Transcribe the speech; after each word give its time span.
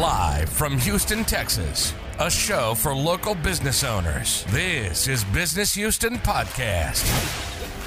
Live 0.00 0.48
from 0.48 0.76
Houston, 0.78 1.24
Texas, 1.24 1.94
a 2.18 2.28
show 2.28 2.74
for 2.74 2.92
local 2.92 3.36
business 3.36 3.84
owners. 3.84 4.44
This 4.48 5.06
is 5.06 5.22
Business 5.26 5.72
Houston 5.74 6.16
Podcast. 6.18 7.04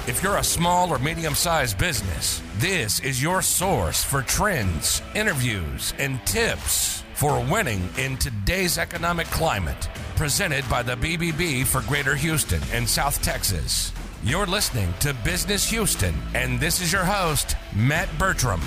If 0.08 0.22
you're 0.22 0.38
a 0.38 0.42
small 0.42 0.90
or 0.90 0.98
medium 1.00 1.34
sized 1.34 1.76
business, 1.76 2.40
this 2.56 2.98
is 3.00 3.22
your 3.22 3.42
source 3.42 4.02
for 4.02 4.22
trends, 4.22 5.02
interviews, 5.14 5.92
and 5.98 6.24
tips 6.24 7.02
for 7.12 7.44
winning 7.44 7.86
in 7.98 8.16
today's 8.16 8.78
economic 8.78 9.26
climate. 9.26 9.90
Presented 10.16 10.66
by 10.70 10.82
the 10.82 10.96
BBB 10.96 11.66
for 11.66 11.82
Greater 11.82 12.14
Houston 12.14 12.62
and 12.72 12.88
South 12.88 13.20
Texas. 13.20 13.92
You're 14.22 14.46
listening 14.46 14.94
to 15.00 15.12
Business 15.24 15.68
Houston, 15.68 16.14
and 16.32 16.58
this 16.58 16.80
is 16.80 16.90
your 16.90 17.04
host, 17.04 17.54
Matt 17.76 18.08
Bertram. 18.18 18.62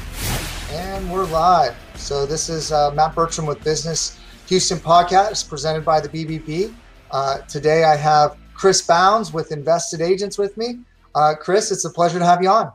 And 0.72 1.12
we're 1.12 1.26
live. 1.26 1.76
So, 1.96 2.26
this 2.26 2.48
is 2.48 2.72
uh, 2.72 2.92
Matt 2.92 3.14
Bertram 3.14 3.46
with 3.46 3.62
Business 3.62 4.18
Houston 4.48 4.78
Podcast 4.78 5.50
presented 5.50 5.84
by 5.84 6.00
the 6.00 6.08
BBB. 6.08 6.73
Uh, 7.12 7.40
today, 7.40 7.84
I 7.84 7.98
have 7.98 8.38
Chris 8.54 8.81
Bounds 8.81 9.34
with 9.34 9.52
Invested 9.52 10.00
Agents 10.00 10.38
with 10.38 10.55
me. 10.55 10.80
Uh, 11.14 11.34
Chris, 11.38 11.73
it's 11.73 11.84
a 11.84 11.90
pleasure 11.90 12.20
to 12.20 12.26
have 12.26 12.42
you 12.42 12.48
on. 12.48 12.72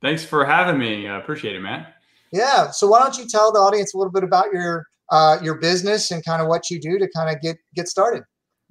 Thanks 0.00 0.24
for 0.24 0.44
having 0.44 0.80
me. 0.80 1.06
I 1.06 1.16
appreciate 1.16 1.54
it, 1.54 1.60
Matt. 1.60 1.94
Yeah. 2.32 2.72
So, 2.72 2.88
why 2.88 2.98
don't 2.98 3.16
you 3.16 3.28
tell 3.28 3.52
the 3.52 3.60
audience 3.60 3.94
a 3.94 3.98
little 3.98 4.12
bit 4.12 4.24
about 4.24 4.46
your 4.52 4.88
uh, 5.10 5.38
your 5.40 5.54
business 5.54 6.10
and 6.10 6.24
kind 6.24 6.42
of 6.42 6.48
what 6.48 6.70
you 6.70 6.80
do 6.80 6.98
to 6.98 7.08
kind 7.14 7.32
of 7.32 7.40
get 7.40 7.56
get 7.76 7.86
started? 7.86 8.24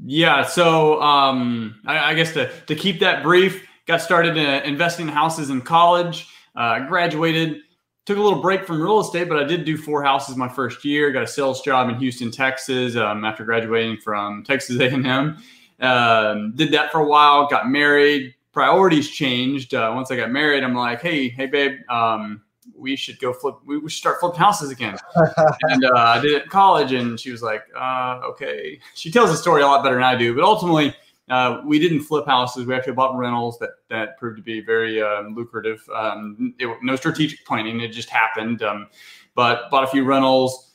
Yeah. 0.04 0.44
So 0.44 1.02
um, 1.02 1.80
I, 1.86 2.12
I, 2.12 2.14
guess 2.16 2.34
to, 2.34 2.52
to 2.66 2.76
keep 2.76 3.00
that 3.00 3.24
brief, 3.24 3.66
got 3.86 4.02
started 4.02 4.38
uh, 4.38 4.62
investing 4.66 5.08
in 5.08 5.14
houses 5.14 5.50
in 5.52 5.62
college, 5.62 6.28
uh, 6.56 6.80
graduated, 6.88 7.62
took 8.06 8.18
a 8.18 8.22
little 8.22 8.42
break 8.42 8.66
from 8.66 8.82
real 8.82 9.00
estate, 9.00 9.30
but 9.30 9.38
I 9.38 9.44
did 9.44 9.66
do 9.66 9.78
four 9.78 10.04
houses 10.04 10.36
my 10.36 10.50
first 10.50 10.84
year. 10.84 11.12
Got 11.12 11.24
a 11.24 11.28
sales 11.28 11.62
job 11.62 11.90
in 11.90 11.96
Houston, 11.96 12.32
Texas, 12.32 12.96
um, 12.96 13.24
after 13.24 13.44
graduating 13.44 13.98
from 13.98 14.44
Texas 14.44 14.80
A&M. 14.80 15.38
Um, 15.80 16.54
did 16.56 16.72
that 16.72 16.92
for 16.92 17.00
a 17.00 17.06
while. 17.06 17.48
Got 17.48 17.70
married. 17.70 18.34
Priorities 18.54 19.10
changed. 19.10 19.74
Uh, 19.74 19.92
once 19.96 20.12
I 20.12 20.18
got 20.18 20.32
married, 20.32 20.64
I'm 20.64 20.76
like, 20.76 21.02
hey, 21.02 21.30
hey, 21.30 21.46
babe. 21.46 21.80
Um, 21.90 22.42
we 22.76 22.96
should 22.96 23.20
go 23.20 23.32
flip. 23.32 23.56
We 23.66 23.80
should 23.82 23.92
start 23.92 24.20
flipping 24.20 24.40
houses 24.40 24.72
again. 24.72 24.98
and 25.62 25.86
uh, 25.86 25.92
I 25.96 26.20
did 26.20 26.32
it 26.32 26.44
in 26.44 26.50
college, 26.50 26.92
and 26.92 27.20
she 27.20 27.32
was 27.32 27.44
like, 27.44 27.64
uh, 27.80 28.20
"Okay." 28.24 28.80
She 28.96 29.12
tells 29.12 29.30
the 29.30 29.38
story 29.38 29.62
a 29.62 29.68
lot 29.68 29.84
better 29.84 29.96
than 29.96 30.04
I 30.04 30.16
do, 30.16 30.34
but 30.34 30.44
ultimately, 30.44 30.96
uh, 31.32 31.62
we 31.66 31.80
didn't 31.80 32.02
flip 32.02 32.26
houses. 32.26 32.66
We 32.66 32.76
actually 32.76 32.94
bought 32.94 33.18
rentals 33.18 33.58
that 33.60 33.72
that 33.90 34.18
proved 34.18 34.38
to 34.38 34.44
be 34.44 34.62
very 34.62 35.02
um, 35.02 35.34
lucrative. 35.36 35.88
Um, 35.96 36.54
it, 36.60 36.68
no 36.84 36.96
strategic 36.96 37.46
planning; 37.46 37.80
it 37.80 37.90
just 37.90 38.10
happened. 38.10 38.62
Um, 38.62 38.88
but 39.34 39.70
bought 39.72 39.84
a 39.84 39.88
few 39.88 40.04
rentals. 40.04 40.68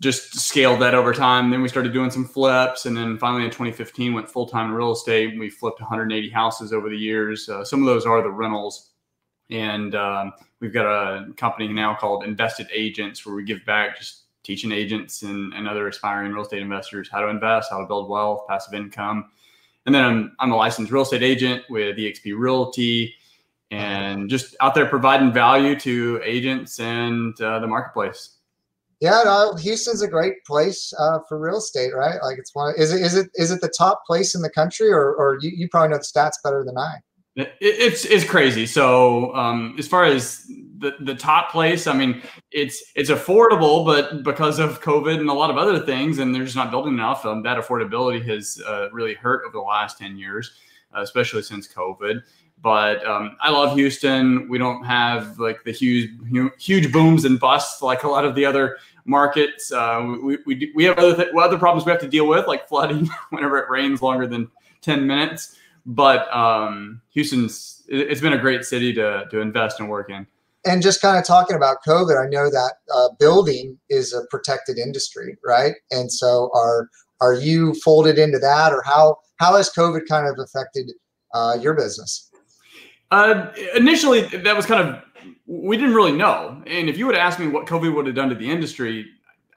Just 0.00 0.40
scaled 0.40 0.80
that 0.80 0.94
over 0.94 1.12
time. 1.12 1.50
Then 1.50 1.62
we 1.62 1.68
started 1.68 1.92
doing 1.92 2.10
some 2.10 2.24
flips, 2.24 2.86
and 2.86 2.96
then 2.96 3.18
finally 3.18 3.44
in 3.44 3.50
2015 3.50 4.14
went 4.14 4.28
full 4.28 4.46
time 4.46 4.70
in 4.70 4.72
real 4.72 4.92
estate. 4.92 5.38
We 5.38 5.50
flipped 5.50 5.80
180 5.80 6.30
houses 6.30 6.72
over 6.72 6.88
the 6.88 6.96
years. 6.96 7.48
Uh, 7.48 7.64
some 7.64 7.80
of 7.80 7.86
those 7.86 8.06
are 8.06 8.22
the 8.22 8.30
rentals 8.30 8.92
and 9.52 9.94
um, 9.94 10.32
we've 10.60 10.72
got 10.72 10.86
a 10.86 11.32
company 11.34 11.68
now 11.68 11.94
called 11.94 12.24
Invested 12.24 12.68
Agents 12.72 13.24
where 13.24 13.34
we 13.34 13.44
give 13.44 13.64
back 13.66 13.98
just 13.98 14.21
teaching 14.42 14.72
agents 14.72 15.22
and, 15.22 15.52
and 15.54 15.68
other 15.68 15.88
aspiring 15.88 16.32
real 16.32 16.42
estate 16.42 16.62
investors 16.62 17.08
how 17.10 17.20
to 17.20 17.28
invest, 17.28 17.70
how 17.70 17.80
to 17.80 17.86
build 17.86 18.08
wealth, 18.08 18.42
passive 18.48 18.74
income. 18.74 19.30
And 19.86 19.94
then 19.94 20.04
I'm, 20.04 20.36
I'm 20.38 20.52
a 20.52 20.56
licensed 20.56 20.92
real 20.92 21.02
estate 21.02 21.22
agent 21.22 21.64
with 21.68 21.96
EXP 21.96 22.34
Realty 22.36 23.14
and 23.70 24.28
just 24.28 24.54
out 24.60 24.74
there 24.74 24.86
providing 24.86 25.32
value 25.32 25.78
to 25.80 26.20
agents 26.24 26.78
and 26.78 27.40
uh, 27.40 27.58
the 27.58 27.66
marketplace. 27.66 28.36
Yeah, 29.00 29.22
no, 29.24 29.56
Houston's 29.56 30.02
a 30.02 30.06
great 30.06 30.44
place 30.44 30.92
uh, 30.96 31.18
for 31.28 31.40
real 31.40 31.58
estate, 31.58 31.92
right? 31.92 32.22
Like 32.22 32.38
it's 32.38 32.54
one. 32.54 32.74
Is 32.78 32.92
it 32.92 33.00
is 33.00 33.16
it 33.16 33.30
is 33.34 33.50
it 33.50 33.60
the 33.60 33.72
top 33.76 34.04
place 34.06 34.36
in 34.36 34.42
the 34.42 34.50
country, 34.50 34.92
or 34.92 35.14
or 35.14 35.38
you, 35.40 35.50
you 35.50 35.68
probably 35.68 35.88
know 35.88 35.96
the 35.96 36.04
stats 36.04 36.34
better 36.44 36.62
than 36.64 36.78
I? 36.78 36.98
it's 37.60 38.04
it's 38.04 38.24
crazy. 38.24 38.66
So 38.66 39.34
um, 39.34 39.74
as 39.76 39.88
far 39.88 40.04
as 40.04 40.46
the 40.82 40.96
the 41.00 41.14
top 41.14 41.50
place, 41.50 41.86
I 41.86 41.94
mean, 41.94 42.22
it's 42.50 42.82
it's 42.94 43.10
affordable, 43.10 43.86
but 43.86 44.22
because 44.22 44.58
of 44.58 44.82
COVID 44.82 45.18
and 45.18 45.30
a 45.30 45.32
lot 45.32 45.48
of 45.48 45.56
other 45.56 45.78
things, 45.78 46.18
and 46.18 46.34
they're 46.34 46.44
just 46.44 46.56
not 46.56 46.70
building 46.70 46.92
enough, 46.92 47.24
um, 47.24 47.42
that 47.44 47.56
affordability 47.56 48.22
has 48.26 48.60
uh, 48.66 48.90
really 48.92 49.14
hurt 49.14 49.44
over 49.46 49.52
the 49.52 49.60
last 49.60 49.96
ten 49.98 50.18
years, 50.18 50.52
uh, 50.94 51.00
especially 51.00 51.42
since 51.42 51.66
COVID. 51.66 52.22
But 52.60 53.04
um, 53.06 53.36
I 53.40 53.50
love 53.50 53.76
Houston. 53.76 54.48
We 54.48 54.58
don't 54.58 54.84
have 54.84 55.38
like 55.38 55.64
the 55.64 55.72
huge 55.72 56.10
huge 56.58 56.92
booms 56.92 57.24
and 57.24 57.40
busts 57.40 57.80
like 57.80 58.02
a 58.02 58.08
lot 58.08 58.24
of 58.24 58.34
the 58.34 58.44
other 58.44 58.76
markets. 59.04 59.72
Uh, 59.72 60.16
we, 60.22 60.38
we, 60.46 60.72
we 60.74 60.84
have 60.84 60.98
other 60.98 61.16
th- 61.16 61.34
other 61.36 61.58
problems 61.58 61.86
we 61.86 61.92
have 61.92 62.00
to 62.02 62.08
deal 62.08 62.26
with, 62.26 62.46
like 62.46 62.68
flooding 62.68 63.08
whenever 63.30 63.58
it 63.58 63.70
rains 63.70 64.02
longer 64.02 64.26
than 64.26 64.50
ten 64.80 65.06
minutes. 65.06 65.56
But 65.86 66.32
um, 66.34 67.00
Houston's 67.10 67.82
it's 67.88 68.20
been 68.20 68.32
a 68.32 68.38
great 68.38 68.64
city 68.64 68.92
to 68.94 69.26
to 69.30 69.40
invest 69.40 69.80
and 69.80 69.88
work 69.88 70.10
in. 70.10 70.26
And 70.64 70.82
just 70.82 71.02
kind 71.02 71.18
of 71.18 71.26
talking 71.26 71.56
about 71.56 71.78
COVID, 71.86 72.22
I 72.22 72.28
know 72.28 72.48
that 72.48 72.74
uh, 72.94 73.08
building 73.18 73.78
is 73.90 74.12
a 74.12 74.22
protected 74.30 74.78
industry, 74.78 75.36
right? 75.44 75.74
And 75.90 76.12
so 76.12 76.50
are 76.54 76.88
are 77.20 77.34
you 77.34 77.74
folded 77.74 78.18
into 78.18 78.38
that, 78.38 78.72
or 78.72 78.82
how 78.84 79.16
how 79.36 79.56
has 79.56 79.70
COVID 79.70 80.02
kind 80.08 80.28
of 80.28 80.38
affected 80.38 80.92
uh, 81.34 81.56
your 81.60 81.74
business? 81.74 82.30
Uh, 83.10 83.52
initially, 83.74 84.22
that 84.22 84.56
was 84.56 84.66
kind 84.66 84.88
of 84.88 85.02
we 85.46 85.76
didn't 85.76 85.94
really 85.94 86.12
know. 86.12 86.62
And 86.66 86.88
if 86.88 86.96
you 86.96 87.06
would 87.06 87.16
ask 87.16 87.38
me 87.38 87.48
what 87.48 87.66
COVID 87.66 87.94
would 87.94 88.06
have 88.06 88.14
done 88.14 88.28
to 88.28 88.34
the 88.34 88.50
industry, 88.50 89.06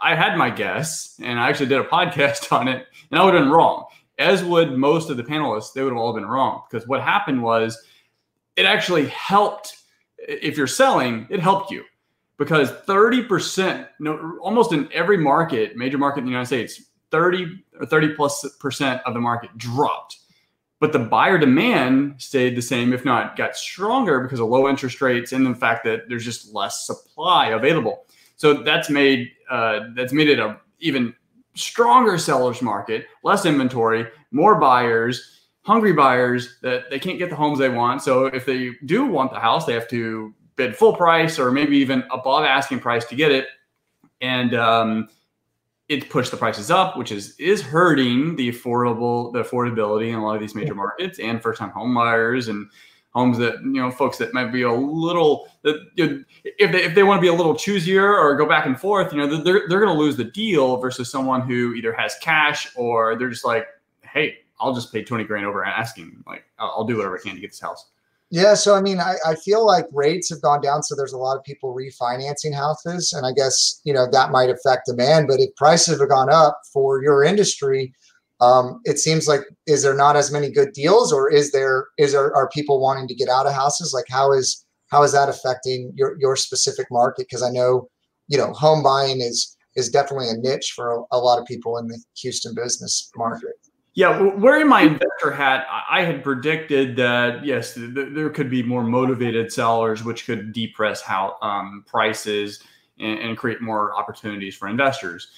I 0.02 0.16
had 0.16 0.38
my 0.38 0.50
guess, 0.50 1.20
and 1.22 1.40
I 1.40 1.50
actually 1.50 1.68
did 1.68 1.80
a 1.80 1.84
podcast 1.84 2.52
on 2.58 2.68
it, 2.68 2.86
and 3.12 3.20
I 3.20 3.24
would 3.24 3.34
have 3.34 3.44
been 3.44 3.52
wrong 3.52 3.86
as 4.18 4.44
would 4.44 4.78
most 4.78 5.10
of 5.10 5.18
the 5.18 5.24
panelists, 5.24 5.74
they 5.74 5.84
would 5.84 5.94
have 5.94 6.02
all 6.02 6.14
been 6.14 6.26
wrong 6.26 6.64
because 6.70 6.88
what 6.88 7.02
happened 7.02 7.44
was 7.44 7.82
it 8.56 8.66
actually 8.66 9.08
helped. 9.08 9.78
If 10.28 10.58
you're 10.58 10.68
selling, 10.68 11.28
it 11.30 11.40
helped 11.40 11.72
you 11.72 11.84
because 12.38 12.72
30%, 12.72 13.88
no, 14.00 14.38
almost 14.42 14.74
in 14.74 14.90
every 14.92 15.18
market, 15.18 15.76
major 15.76 15.98
market 15.98 16.20
in 16.20 16.26
the 16.26 16.32
United 16.32 16.48
States, 16.48 16.82
30 17.12 17.64
or 17.80 17.86
30 17.86 18.16
plus 18.16 18.46
percent 18.60 19.02
of 19.06 19.14
the 19.14 19.20
market 19.20 19.56
dropped. 19.58 20.18
But 20.80 20.92
the 20.92 21.00
buyer 21.00 21.38
demand 21.38 22.16
stayed 22.22 22.56
the 22.56 22.62
same, 22.62 22.92
if 22.92 23.06
not 23.06 23.38
got 23.38 23.56
stronger 23.56 24.20
because 24.20 24.40
of 24.40 24.50
low 24.50 24.68
interest 24.68 25.02
rates 25.02 25.32
and 25.32 25.46
the 25.46 25.56
fact 25.56 25.86
that 25.86 26.10
there's 26.10 26.26
just 26.26 26.54
less 26.54 26.86
supply 26.86 27.48
available. 27.48 28.06
So 28.36 28.54
that's 28.54 28.90
made 28.90 29.32
uh, 29.50 29.92
that's 29.96 30.12
made 30.12 30.28
it 30.28 30.40
a 30.40 30.58
even 30.80 31.16
stronger 31.56 32.18
sellers 32.18 32.62
market, 32.62 33.08
less 33.24 33.46
inventory, 33.46 34.08
more 34.32 34.60
buyers, 34.60 35.45
hungry 35.66 35.94
buyers 35.94 36.60
that 36.62 36.90
they 36.90 37.00
can't 37.00 37.18
get 37.18 37.30
the 37.30 37.36
homes 37.36 37.60
they 37.60 37.70
want. 37.70 38.02
So 38.02 38.28
if 38.28 38.46
they 38.46 38.72
do 38.86 39.06
want 39.06 39.32
the 39.32 39.40
house, 39.40 39.66
they 39.66 39.74
have 39.74 39.88
to 39.90 40.34
bid 40.56 40.76
full 40.76 40.96
price 40.96 41.40
or 41.40 41.52
maybe 41.52 41.78
even 41.78 42.04
above 42.12 42.46
asking 42.46 42.80
price 42.80 43.06
to 43.06 43.16
get 43.16 43.32
it. 43.32 43.48
And 44.22 44.54
um, 44.54 45.10
it 45.90 46.10
pushed 46.10 46.32
the 46.32 46.38
prices 46.38 46.72
up, 46.72 46.98
which 46.98 47.12
is 47.12 47.36
is 47.40 47.62
hurting 47.62 48.36
the 48.36 48.52
affordable 48.52 49.34
the 49.34 49.44
affordability 49.44 50.10
in 50.10 50.16
a 50.16 50.24
lot 50.24 50.36
of 50.36 50.42
these 50.42 50.56
major 50.56 50.76
markets 50.76 51.20
and 51.20 51.42
first 51.42 51.60
time 51.60 51.70
home 51.72 51.94
buyers 51.94 52.48
and 52.48 52.70
homes 53.14 53.38
that 53.38 53.56
you 53.62 53.82
know 53.82 53.90
folks 53.90 54.18
that 54.18 54.34
might 54.34 54.52
be 54.52 54.64
a 54.64 54.72
little 54.72 55.48
that 55.64 55.76
you 55.96 56.08
know, 56.08 56.24
if 56.44 56.72
they 56.72 56.84
if 56.84 56.96
they 56.96 57.04
want 57.04 57.18
to 57.18 57.22
be 57.22 57.28
a 57.28 57.34
little 57.34 57.54
choosier 57.54 58.04
or 58.04 58.36
go 58.36 58.46
back 58.46 58.66
and 58.66 58.80
forth 58.80 59.14
you 59.14 59.20
know 59.20 59.28
they're 59.28 59.68
they're 59.70 59.80
going 59.80 59.94
to 59.94 59.98
lose 59.98 60.18
the 60.18 60.24
deal 60.24 60.78
versus 60.78 61.10
someone 61.10 61.42
who 61.42 61.74
either 61.74 61.94
has 61.94 62.16
cash 62.22 62.68
or 62.76 63.16
they're 63.16 63.30
just 63.30 63.46
like 63.46 63.68
hey 64.02 64.38
i'll 64.60 64.74
just 64.74 64.92
pay 64.92 65.04
20 65.04 65.24
grand 65.26 65.46
over 65.46 65.64
asking 65.64 66.24
like 66.28 66.46
i'll, 66.60 66.86
do 66.86 66.98
whatever 66.98 67.18
i 67.18 67.22
can 67.22 67.36
to 67.36 67.42
get 67.42 67.52
this 67.52 67.60
house. 67.60 67.90
Yeah 68.30 68.54
so 68.54 68.76
i 68.76 68.82
mean 68.82 69.00
I, 69.00 69.16
I 69.26 69.36
feel 69.36 69.66
like 69.66 69.86
rates 69.92 70.30
have 70.30 70.42
gone 70.42 70.62
down 70.62 70.84
so 70.84 70.96
there's 70.96 71.14
a 71.14 71.18
lot 71.18 71.38
of 71.38 71.44
people 71.44 71.76
refinancing 71.76 72.54
houses 72.54 73.14
and 73.14 73.26
i 73.26 73.32
guess 73.32 73.82
you 73.84 73.94
know 73.94 74.08
that 74.12 74.32
might 74.32 74.50
affect 74.50 74.88
demand 74.88 75.28
but 75.28 75.40
if 75.40 75.56
prices 75.56 76.00
have 76.00 76.10
gone 76.10 76.30
up 76.30 76.60
for 76.74 77.02
your 77.04 77.24
industry 77.24 77.94
um, 78.42 78.82
it 78.84 79.00
seems 79.00 79.28
like 79.28 79.42
is 79.66 79.82
there 79.82 79.96
not 79.96 80.18
as 80.18 80.32
many 80.32 80.52
good 80.52 80.74
deals 80.74 81.14
or 81.14 81.32
is 81.32 81.52
there 81.52 81.88
is 81.98 82.12
there 82.12 82.36
are 82.36 82.50
people 82.50 82.82
wanting 82.82 83.08
to 83.08 83.16
get 83.16 83.30
out 83.30 83.48
of 83.48 83.54
houses? 83.54 83.94
Like 83.94 84.08
how 84.10 84.34
is 84.34 84.66
how 84.92 85.04
is 85.04 85.14
that 85.14 85.30
affecting 85.30 85.94
your 85.96 86.18
your 86.20 86.36
specific 86.36 86.88
market? 86.92 87.28
Because 87.30 87.42
i 87.42 87.50
know 87.50 87.88
you 88.28 88.38
know 88.38 88.54
home 88.54 88.84
buying 88.84 89.22
is 89.22 89.56
is 89.76 89.90
definitely 89.90 90.30
a 90.30 90.38
niche 90.38 90.74
for 90.76 90.92
a, 90.92 91.02
a 91.12 91.20
lot 91.20 91.40
of 91.40 91.46
people 91.46 91.78
in 91.78 91.88
the 91.88 92.02
houston 92.18 92.56
business 92.56 93.12
market 93.16 93.54
yeah 93.96 94.22
wearing 94.36 94.68
my 94.68 94.82
investor 94.82 95.32
hat 95.32 95.66
i 95.90 96.04
had 96.04 96.24
predicted 96.24 96.96
that 96.96 97.44
yes 97.44 97.74
th- 97.74 97.92
there 97.94 98.30
could 98.30 98.50
be 98.50 98.62
more 98.62 98.84
motivated 98.84 99.52
sellers 99.52 100.04
which 100.04 100.26
could 100.26 100.54
depress 100.54 101.02
how 101.02 101.38
um, 101.42 101.84
prices 101.88 102.62
and, 103.00 103.20
and 103.20 103.38
create 103.38 103.62
more 103.62 103.98
opportunities 103.98 104.56
for 104.56 104.68
investors 104.68 105.32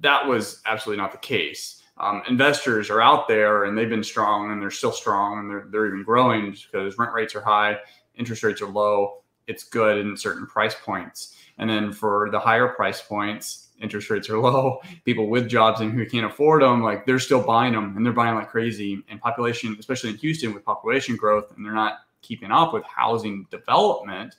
that 0.00 0.26
was 0.26 0.60
absolutely 0.66 1.00
not 1.00 1.12
the 1.12 1.18
case 1.18 1.80
um, 2.00 2.22
investors 2.28 2.88
are 2.88 3.02
out 3.02 3.28
there 3.28 3.64
and 3.64 3.76
they've 3.76 3.88
been 3.88 4.02
strong 4.02 4.50
and 4.50 4.60
they're 4.60 4.70
still 4.70 4.92
strong 4.92 5.38
and 5.38 5.50
they're, 5.50 5.66
they're 5.70 5.86
even 5.86 6.02
growing 6.02 6.50
because 6.50 6.96
rent 6.96 7.12
rates 7.12 7.34
are 7.34 7.42
high, 7.42 7.76
interest 8.14 8.42
rates 8.42 8.62
are 8.62 8.70
low. 8.70 9.22
It's 9.46 9.64
good 9.64 9.98
in 9.98 10.16
certain 10.16 10.46
price 10.46 10.74
points. 10.82 11.36
And 11.58 11.68
then 11.68 11.92
for 11.92 12.30
the 12.32 12.40
higher 12.40 12.68
price 12.68 13.02
points, 13.02 13.68
interest 13.80 14.10
rates 14.10 14.28
are 14.28 14.38
low. 14.40 14.80
People 15.04 15.28
with 15.28 15.48
jobs 15.48 15.80
and 15.80 15.92
who 15.92 16.06
can't 16.06 16.26
afford 16.26 16.62
them, 16.62 16.82
like 16.82 17.06
they're 17.06 17.18
still 17.18 17.42
buying 17.42 17.72
them 17.72 17.96
and 17.96 18.04
they're 18.04 18.12
buying 18.12 18.34
like 18.34 18.48
crazy. 18.48 19.02
And 19.08 19.20
population, 19.20 19.76
especially 19.78 20.10
in 20.10 20.16
Houston 20.16 20.54
with 20.54 20.64
population 20.64 21.16
growth, 21.16 21.52
and 21.56 21.64
they're 21.64 21.72
not 21.72 22.00
keeping 22.22 22.50
up 22.50 22.72
with 22.72 22.84
housing 22.84 23.46
development, 23.50 24.36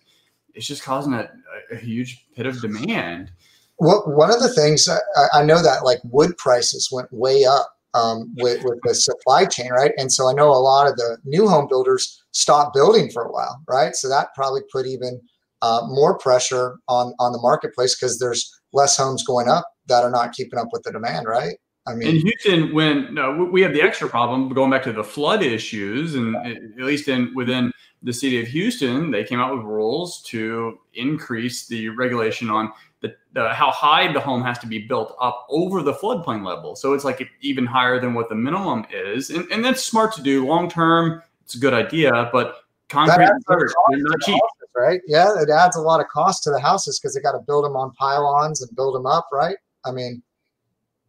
it's 0.53 0.67
just 0.67 0.83
causing 0.83 1.13
a, 1.13 1.29
a 1.71 1.75
huge 1.75 2.27
pit 2.35 2.45
of 2.45 2.61
demand. 2.61 3.31
Well, 3.79 4.03
one 4.05 4.31
of 4.31 4.41
the 4.41 4.53
things 4.53 4.87
I, 4.87 4.99
I 5.33 5.43
know 5.43 5.61
that 5.63 5.83
like 5.83 5.99
wood 6.03 6.37
prices 6.37 6.89
went 6.91 7.11
way 7.11 7.45
up 7.45 7.75
um, 7.93 8.33
with, 8.37 8.63
with 8.63 8.79
the 8.83 8.93
supply 8.93 9.45
chain, 9.45 9.71
right? 9.71 9.91
And 9.97 10.11
so 10.11 10.29
I 10.29 10.33
know 10.33 10.49
a 10.49 10.53
lot 10.53 10.87
of 10.87 10.95
the 10.97 11.17
new 11.25 11.47
home 11.47 11.67
builders 11.67 12.23
stopped 12.31 12.73
building 12.73 13.09
for 13.11 13.23
a 13.23 13.31
while, 13.31 13.61
right? 13.67 13.95
So 13.95 14.07
that 14.09 14.33
probably 14.35 14.61
put 14.71 14.85
even 14.85 15.19
uh, 15.61 15.81
more 15.87 16.17
pressure 16.17 16.77
on 16.87 17.13
on 17.19 17.31
the 17.31 17.39
marketplace 17.39 17.95
because 17.95 18.19
there's 18.19 18.60
less 18.73 18.97
homes 18.97 19.23
going 19.23 19.47
up 19.47 19.65
that 19.87 20.03
are 20.03 20.11
not 20.11 20.33
keeping 20.33 20.59
up 20.59 20.67
with 20.71 20.83
the 20.83 20.91
demand, 20.91 21.27
right? 21.27 21.55
I 21.87 21.95
mean, 21.95 22.09
in 22.09 22.17
Houston, 22.17 22.73
when 22.73 23.13
no, 23.13 23.49
we 23.51 23.61
have 23.63 23.73
the 23.73 23.81
extra 23.81 24.07
problem 24.07 24.49
going 24.49 24.69
back 24.69 24.83
to 24.83 24.93
the 24.93 25.03
flood 25.03 25.41
issues, 25.41 26.13
and 26.13 26.35
at 26.35 26.85
least 26.85 27.07
in 27.07 27.33
within 27.33 27.71
the 28.03 28.13
city 28.13 28.39
of 28.39 28.47
Houston, 28.47 29.09
they 29.09 29.23
came 29.23 29.39
out 29.39 29.55
with 29.55 29.65
rules 29.65 30.21
to 30.23 30.77
increase 30.93 31.67
the 31.67 31.89
regulation 31.89 32.49
on 32.49 32.71
the, 33.01 33.15
the, 33.33 33.49
how 33.49 33.71
high 33.71 34.11
the 34.11 34.19
home 34.19 34.43
has 34.43 34.59
to 34.59 34.67
be 34.67 34.79
built 34.79 35.15
up 35.19 35.47
over 35.49 35.81
the 35.81 35.93
floodplain 35.93 36.45
level. 36.45 36.75
So 36.75 36.93
it's 36.93 37.03
like 37.03 37.27
even 37.41 37.65
higher 37.65 37.99
than 37.99 38.13
what 38.13 38.29
the 38.29 38.35
minimum 38.35 38.85
is, 38.91 39.31
and, 39.31 39.51
and 39.51 39.65
that's 39.65 39.83
smart 39.83 40.13
to 40.15 40.21
do 40.21 40.45
long 40.45 40.69
term. 40.69 41.23
It's 41.43 41.55
a 41.55 41.59
good 41.59 41.73
idea, 41.73 42.29
but 42.31 42.57
concrete 42.89 43.27
they're 43.47 43.69
not 43.89 44.21
cheap. 44.21 44.39
Right? 44.75 45.01
Yeah, 45.05 45.41
it 45.41 45.49
adds 45.49 45.75
a 45.75 45.81
lot 45.81 45.99
of 45.99 46.07
cost 46.07 46.43
to 46.43 46.49
the 46.49 46.59
houses 46.59 46.99
because 46.99 47.13
they 47.13 47.21
got 47.21 47.33
to 47.33 47.39
build 47.39 47.65
them 47.65 47.75
on 47.75 47.91
pylons 47.91 48.61
and 48.61 48.75
build 48.75 48.95
them 48.95 49.05
up, 49.05 49.27
right? 49.31 49.57
I 49.85 49.91
mean, 49.91 50.23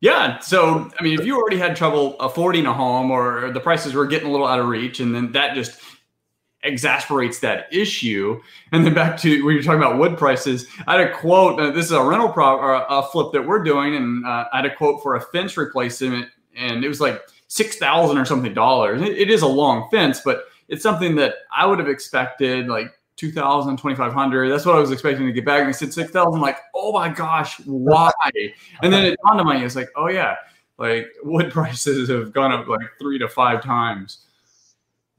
yeah. 0.00 0.40
So, 0.40 0.90
I 0.98 1.02
mean, 1.02 1.18
if 1.18 1.24
you 1.24 1.36
already 1.36 1.58
had 1.58 1.76
trouble 1.76 2.18
affording 2.18 2.66
a 2.66 2.74
home 2.74 3.12
or 3.12 3.52
the 3.52 3.60
prices 3.60 3.94
were 3.94 4.06
getting 4.06 4.28
a 4.28 4.32
little 4.32 4.48
out 4.48 4.58
of 4.58 4.66
reach, 4.66 4.98
and 4.98 5.14
then 5.14 5.30
that 5.32 5.54
just 5.54 5.80
exasperates 6.64 7.38
that 7.40 7.72
issue. 7.72 8.40
And 8.72 8.84
then 8.84 8.94
back 8.94 9.16
to 9.18 9.44
when 9.44 9.54
you're 9.54 9.62
talking 9.62 9.80
about 9.80 9.98
wood 9.98 10.18
prices, 10.18 10.66
I 10.88 10.98
had 10.98 11.08
a 11.08 11.14
quote. 11.16 11.60
Uh, 11.60 11.70
this 11.70 11.86
is 11.86 11.92
a 11.92 12.02
rental 12.02 12.28
pro 12.28 12.56
or 12.56 12.84
a 12.88 13.02
flip 13.02 13.32
that 13.32 13.46
we're 13.46 13.62
doing, 13.62 13.94
and 13.94 14.26
uh, 14.26 14.46
I 14.52 14.56
had 14.56 14.66
a 14.66 14.74
quote 14.74 15.02
for 15.04 15.14
a 15.14 15.20
fence 15.20 15.56
replacement, 15.56 16.28
and 16.56 16.84
it 16.84 16.88
was 16.88 17.00
like 17.00 17.20
six 17.46 17.76
thousand 17.76 18.18
or 18.18 18.24
something 18.24 18.52
dollars. 18.52 19.02
It, 19.02 19.16
it 19.16 19.30
is 19.30 19.42
a 19.42 19.46
long 19.46 19.88
fence, 19.90 20.20
but 20.24 20.46
it's 20.66 20.82
something 20.82 21.14
that 21.16 21.34
I 21.54 21.64
would 21.66 21.78
have 21.78 21.88
expected 21.88 22.66
like 22.66 22.90
2000 23.16 23.76
2500 23.76 24.50
that's 24.50 24.64
what 24.64 24.74
i 24.74 24.78
was 24.78 24.90
expecting 24.90 25.26
to 25.26 25.32
get 25.32 25.44
back 25.44 25.60
and 25.60 25.68
they 25.68 25.72
said 25.72 25.92
6000 25.92 26.40
like 26.40 26.58
oh 26.74 26.92
my 26.92 27.08
gosh 27.08 27.60
why 27.66 28.10
and 28.82 28.92
then 28.92 29.04
it 29.04 29.18
dawned 29.24 29.40
on 29.40 29.48
me 29.48 29.64
it's 29.64 29.76
like 29.76 29.90
oh 29.96 30.08
yeah 30.08 30.36
like 30.78 31.06
wood 31.22 31.50
prices 31.52 32.08
have 32.08 32.32
gone 32.32 32.52
up 32.52 32.66
like 32.68 32.80
three 32.98 33.18
to 33.18 33.28
five 33.28 33.62
times 33.62 34.26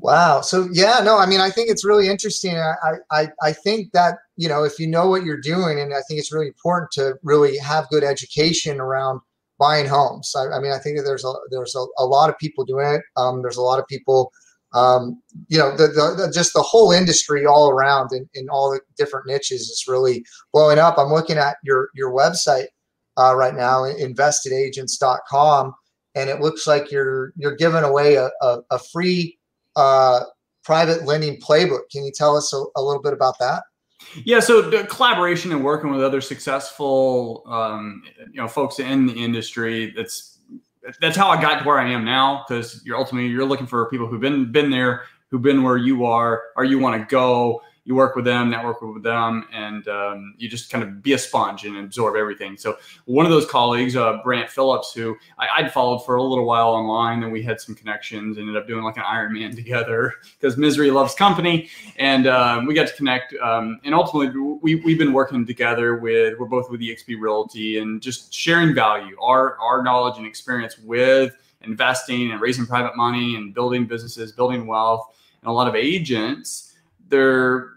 Wow. 0.04 0.42
So 0.42 0.68
yeah, 0.74 1.00
no, 1.02 1.18
I 1.18 1.26
mean, 1.26 1.40
I 1.40 1.50
think 1.50 1.70
it's 1.70 1.86
really 1.86 2.10
interesting. 2.10 2.58
I, 2.58 2.96
I, 3.10 3.30
I 3.42 3.54
think 3.54 3.94
that, 3.94 4.18
you 4.36 4.50
know, 4.50 4.66
if 4.66 4.78
you 4.78 4.86
know 4.86 5.08
what 5.08 5.24
you're 5.24 5.40
doing, 5.40 5.80
and 5.80 5.94
I 5.94 6.02
think 6.02 6.20
it's 6.20 6.34
really 6.34 6.48
important 6.48 6.92
to 6.94 7.14
really 7.24 7.58
have 7.60 7.88
good 7.88 8.04
education 8.04 8.82
around 8.82 9.22
buying 9.60 9.88
homes. 9.88 10.36
I, 10.36 10.58
I 10.58 10.60
mean, 10.60 10.74
I 10.74 10.80
think 10.80 10.98
that 10.98 11.04
there's 11.04 11.24
a, 11.24 11.32
there's 11.52 11.74
a, 11.76 11.86
a 12.00 12.06
lot 12.06 12.30
of 12.30 12.38
people 12.38 12.66
doing 12.66 12.86
it. 12.86 13.02
Um, 13.16 13.42
there's 13.42 13.56
a 13.56 13.62
lot 13.62 13.80
of 13.80 13.88
people, 13.88 14.34
um, 14.74 15.22
you 15.48 15.58
know, 15.58 15.76
the, 15.76 15.88
the, 15.88 16.26
the, 16.26 16.32
just 16.32 16.54
the 16.54 16.62
whole 16.62 16.92
industry 16.92 17.46
all 17.46 17.70
around 17.70 18.12
in, 18.12 18.28
in 18.34 18.50
all 18.50 18.72
the 18.72 18.82
different 18.98 19.28
niches 19.28 19.62
is 19.62 19.86
really 19.88 20.26
blowing 20.52 20.80
up. 20.80 20.98
I'm 20.98 21.12
looking 21.12 21.38
at 21.38 21.58
your, 21.64 21.90
your 21.94 22.12
website 22.12 22.68
uh, 23.18 23.36
right 23.36 23.56
now, 23.56 23.84
investedagents.com, 23.84 25.74
and 26.16 26.30
it 26.30 26.42
looks 26.42 26.66
like 26.66 26.92
you're, 26.92 27.34
you're 27.36 27.56
giving 27.56 27.84
away 27.84 28.16
a, 28.16 28.30
a, 28.42 28.60
a 28.72 28.80
free 28.80 29.38
uh, 29.76 30.22
private 30.64 31.06
lending 31.06 31.40
playbook. 31.40 31.90
Can 31.92 32.04
you 32.04 32.12
tell 32.14 32.36
us 32.36 32.52
a, 32.54 32.64
a 32.76 32.82
little 32.82 33.02
bit 33.02 33.14
about 33.14 33.38
that? 33.40 33.64
Yeah, 34.26 34.40
so 34.40 34.84
collaboration 34.86 35.52
and 35.52 35.64
working 35.64 35.90
with 35.92 36.04
other 36.04 36.22
successful, 36.22 37.44
um, 37.48 38.04
you 38.32 38.42
know, 38.42 38.48
folks 38.48 38.80
in 38.80 39.06
the 39.06 39.14
industry. 39.14 39.94
That's 39.96 40.33
that's 41.00 41.16
how 41.16 41.30
I 41.30 41.42
got 41.42 41.60
to 41.60 41.66
where 41.66 41.80
I 41.80 41.90
am 41.90 42.06
now. 42.06 42.46
Because 42.48 42.82
you're 42.86 42.98
ultimately 42.98 43.30
you're 43.30 43.46
looking 43.46 43.68
for 43.68 43.90
people 43.90 44.08
who've 44.08 44.22
been 44.22 44.52
been 44.52 44.70
there, 44.70 45.04
who've 45.30 45.42
been 45.42 45.64
where 45.64 45.78
you 45.78 46.06
are, 46.06 46.44
or 46.56 46.64
you 46.64 46.80
want 46.80 47.02
to 47.02 47.08
go 47.10 47.62
you 47.86 47.96
work 47.96 48.16
with 48.16 48.24
them, 48.24 48.50
network 48.50 48.82
with 48.82 49.04
them, 49.04 49.46
and 49.52 49.88
um, 49.90 50.36
you 50.38 50.48
just 50.48 50.72
kind 50.72 50.84
of 50.84 51.04
be 51.04 51.14
a 51.14 51.18
sponge 51.18 51.66
and 51.66 51.78
absorb 51.78 52.16
everything. 52.16 52.56
So 52.56 52.78
one 53.06 53.26
of 53.26 53.32
those 53.32 53.46
colleagues, 53.46 53.96
uh, 53.96 54.20
Brant 54.24 54.50
Phillips, 54.50 54.94
who 54.94 55.18
I, 55.38 55.62
would 55.62 55.72
followed 55.72 56.00
for 56.00 56.16
a 56.16 56.24
little 56.24 56.46
while 56.46 56.70
online, 56.70 57.24
and 57.24 57.32
we 57.32 57.44
had 57.44 57.60
some 57.60 57.76
connections. 57.76 58.38
Ended 58.38 58.56
up 58.56 58.68
doing 58.68 58.84
like 58.84 58.96
an 58.98 59.04
Ironman 59.04 59.54
together 59.56 60.14
because 60.40 60.58
misery 60.58 60.92
loves 60.92 61.14
company, 61.14 61.70
and 61.98 62.28
uh, 62.28 62.62
we 62.66 62.74
got 62.74 62.88
to 62.88 62.94
connect. 62.94 63.34
Um, 63.36 63.80
and 63.84 63.94
ultimately, 63.94 64.40
we 64.62 64.76
we've 64.76 64.98
been 64.98 65.14
working 65.14 65.46
together 65.46 65.98
with 65.98 66.40
we're 66.40 66.46
both 66.46 66.70
with 66.70 66.80
EXP 66.80 67.20
Realty 67.20 67.80
and 67.80 68.02
just 68.02 68.34
sharing 68.34 68.74
value, 68.74 69.18
our 69.22 69.58
our 69.60 69.84
knowledge 69.84 70.18
and 70.18 70.26
experience 70.26 70.78
with 70.80 71.36
investing 71.64 72.32
and 72.32 72.42
raising 72.42 72.66
private 72.66 72.96
money 72.96 73.36
and 73.36 73.54
building 73.54 73.86
businesses, 73.86 74.32
building 74.32 74.68
wealth, 74.68 75.18
and 75.42 75.50
a 75.50 75.52
lot 75.52 75.68
of 75.68 75.76
agents 75.76 76.73
they're 77.14 77.74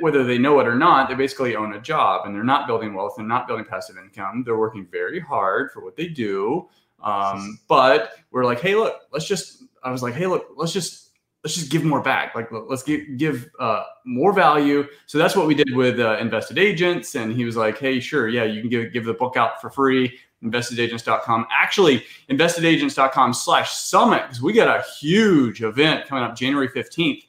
whether 0.00 0.24
they 0.24 0.38
know 0.38 0.58
it 0.60 0.66
or 0.66 0.74
not, 0.74 1.08
they 1.08 1.14
basically 1.14 1.54
own 1.54 1.74
a 1.74 1.80
job 1.80 2.26
and 2.26 2.34
they're 2.34 2.44
not 2.44 2.66
building 2.66 2.94
wealth 2.94 3.14
and 3.18 3.28
not 3.28 3.46
building 3.46 3.64
passive 3.64 3.96
income. 3.96 4.42
They're 4.44 4.58
working 4.58 4.86
very 4.90 5.20
hard 5.20 5.70
for 5.70 5.84
what 5.84 5.96
they 5.96 6.08
do. 6.08 6.68
Um, 7.02 7.58
but 7.68 8.12
we're 8.30 8.44
like, 8.44 8.60
hey, 8.60 8.74
look, 8.74 9.02
let's 9.12 9.26
just. 9.26 9.64
I 9.84 9.90
was 9.90 10.02
like, 10.02 10.14
hey, 10.14 10.26
look, 10.26 10.48
let's 10.56 10.72
just 10.72 11.10
let's 11.42 11.54
just 11.56 11.70
give 11.70 11.84
more 11.84 12.00
back. 12.00 12.34
Like, 12.34 12.48
let's 12.52 12.82
give 12.82 13.16
give 13.16 13.50
uh, 13.58 13.84
more 14.04 14.32
value. 14.32 14.86
So 15.06 15.18
that's 15.18 15.34
what 15.34 15.46
we 15.46 15.54
did 15.54 15.74
with 15.74 15.98
uh, 15.98 16.18
Invested 16.18 16.58
Agents. 16.58 17.14
And 17.14 17.32
he 17.32 17.44
was 17.44 17.56
like, 17.56 17.78
hey, 17.78 18.00
sure, 18.00 18.28
yeah, 18.28 18.44
you 18.44 18.60
can 18.60 18.70
give 18.70 18.92
give 18.92 19.04
the 19.04 19.14
book 19.14 19.36
out 19.36 19.60
for 19.60 19.70
free. 19.70 20.18
Investedagents.com. 20.42 21.46
Actually, 21.52 22.04
investedagents.com 22.28 23.32
slash 23.32 23.72
summit 23.74 24.22
because 24.22 24.42
we 24.42 24.52
got 24.52 24.76
a 24.76 24.82
huge 24.98 25.62
event 25.62 26.06
coming 26.06 26.24
up 26.24 26.36
January 26.36 26.68
15th. 26.68 27.22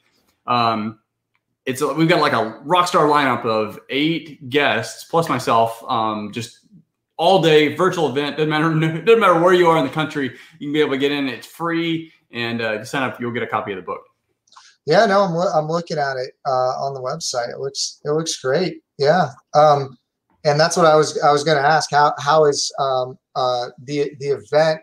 Um, 0.48 1.00
it's 1.66 1.82
a, 1.82 1.94
we've 1.94 2.10
got 2.10 2.22
like 2.22 2.34
a 2.34 2.60
rock 2.64 2.88
star 2.88 3.08
lineup 3.08 3.46
of 3.46 3.80
eight 3.90 4.50
guests 4.50 5.06
plus 5.06 5.30
myself. 5.30 5.84
Um, 5.88 6.32
just 6.32 6.60
all 7.18 7.42
day 7.42 7.76
virtual 7.76 8.10
event. 8.10 8.38
Doesn't 8.38 8.50
matter 8.50 8.70
doesn't 9.06 9.20
matter 9.20 9.40
where 9.40 9.54
you 9.54 9.68
are 9.68 9.78
in 9.78 9.86
the 9.86 9.92
country. 9.92 10.32
You 10.60 10.68
can 10.68 10.74
be 10.74 10.82
able 10.82 10.92
to 10.92 10.98
get 10.98 11.12
in. 11.12 11.28
It's 11.28 11.48
free, 11.48 12.12
and 12.32 12.62
uh, 12.62 12.84
sign 12.84 13.04
up, 13.04 13.20
you'll 13.20 13.32
get 13.32 13.44
a 13.44 13.48
copy 13.48 13.72
of 13.72 13.78
the 13.78 13.84
book. 13.84 14.02
Yeah, 14.86 15.06
no, 15.06 15.22
I'm 15.22 15.36
I'm 15.56 15.68
looking 15.68 15.98
at 15.98 16.18
it 16.18 16.34
uh, 16.46 16.74
on 16.84 16.94
the 16.94 17.02
website. 17.02 17.50
It 17.50 17.60
looks 17.60 18.02
it 18.04 18.12
looks 18.12 18.40
great. 18.42 18.82
Yeah, 18.98 19.30
um, 19.54 19.98
and 20.44 20.60
that's 20.60 20.76
what 20.76 20.86
I 20.86 20.96
was 20.96 21.20
I 21.22 21.32
was 21.32 21.44
going 21.44 21.58
to 21.58 21.68
ask. 21.68 21.90
How 21.92 22.14
how 22.20 22.46
is 22.46 22.74
um, 22.80 23.18
uh, 23.36 23.68
the 23.84 24.12
the 24.20 24.32
event? 24.32 24.82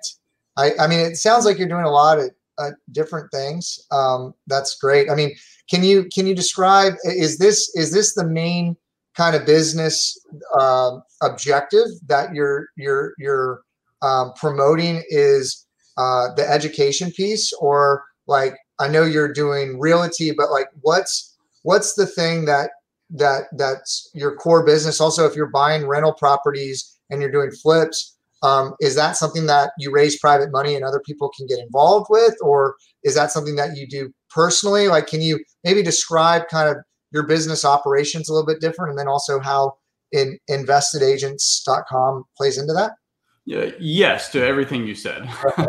I 0.57 0.73
I 0.81 0.87
mean, 0.87 1.01
it 1.01 1.17
sounds 1.17 1.45
like 1.45 1.59
you're 1.59 1.69
doing 1.69 1.85
a 1.85 1.91
lot 1.91 2.19
of 2.19 2.31
uh, 2.57 2.71
different 2.93 3.31
things. 3.31 3.87
Um, 3.91 4.35
that's 4.47 4.77
great. 4.77 5.11
I 5.11 5.15
mean, 5.15 5.35
can 5.71 5.85
you 5.85 6.07
can 6.13 6.27
you 6.27 6.35
describe 6.35 6.95
is 7.05 7.39
this 7.39 7.71
is 7.75 7.93
this 7.93 8.15
the 8.15 8.27
main 8.27 8.77
kind 9.17 9.37
of 9.37 9.47
business 9.47 10.19
uh, 10.59 10.99
objective 11.23 11.87
that 12.07 12.35
you're 12.35 12.69
you're 12.77 13.15
you're 13.19 13.63
um, 14.03 14.33
promoting 14.35 15.03
is 15.09 15.67
uh, 15.97 16.35
the 16.35 16.49
education 16.49 17.11
piece 17.13 17.53
or 17.61 18.05
like 18.27 18.57
I 18.79 18.89
know 18.89 19.03
you're 19.05 19.33
doing 19.33 19.79
realty, 19.79 20.33
but 20.33 20.51
like 20.51 20.69
what's 20.81 21.37
what's 21.63 21.95
the 21.95 22.07
thing 22.07 22.47
that 22.47 22.71
that 23.11 23.45
that's 23.57 24.11
your 24.15 24.35
core 24.37 24.65
business? 24.65 25.01
Also, 25.01 25.27
if 25.27 25.37
you're 25.37 25.51
buying 25.51 25.87
rental 25.87 26.15
properties 26.15 26.99
and 27.11 27.21
you're 27.21 27.31
doing 27.31 27.51
flips, 27.51 28.17
um, 28.43 28.75
is 28.81 28.95
that 28.95 29.17
something 29.17 29.47
that 29.47 29.73
you 29.79 29.93
raise 29.93 30.19
private 30.19 30.51
money 30.51 30.75
and 30.75 30.85
other 30.85 31.01
people 31.01 31.31
can 31.37 31.47
get 31.47 31.59
involved 31.59 32.07
with, 32.09 32.35
or 32.41 32.77
is 33.05 33.15
that 33.15 33.31
something 33.31 33.57
that 33.57 33.77
you 33.77 33.87
do 33.87 34.13
personally? 34.31 34.89
Like, 34.89 35.07
can 35.07 35.21
you 35.21 35.45
maybe 35.65 35.83
describe 35.83 36.49
kind 36.49 36.69
of 36.69 36.77
your 37.13 37.25
business 37.25 37.65
operations 37.65 38.29
a 38.29 38.33
little 38.33 38.47
bit 38.47 38.61
different, 38.61 38.91
and 38.91 38.99
then 38.99 39.09
also 39.09 39.41
how 39.41 39.75
in 40.13 40.39
investedagents.com 40.49 42.25
plays 42.37 42.59
into 42.59 42.73
that? 42.73 42.93
Yeah, 43.47 43.71
yes 43.81 44.31
to 44.31 44.45
everything 44.47 44.87
you 44.87 44.95
said. 44.95 45.29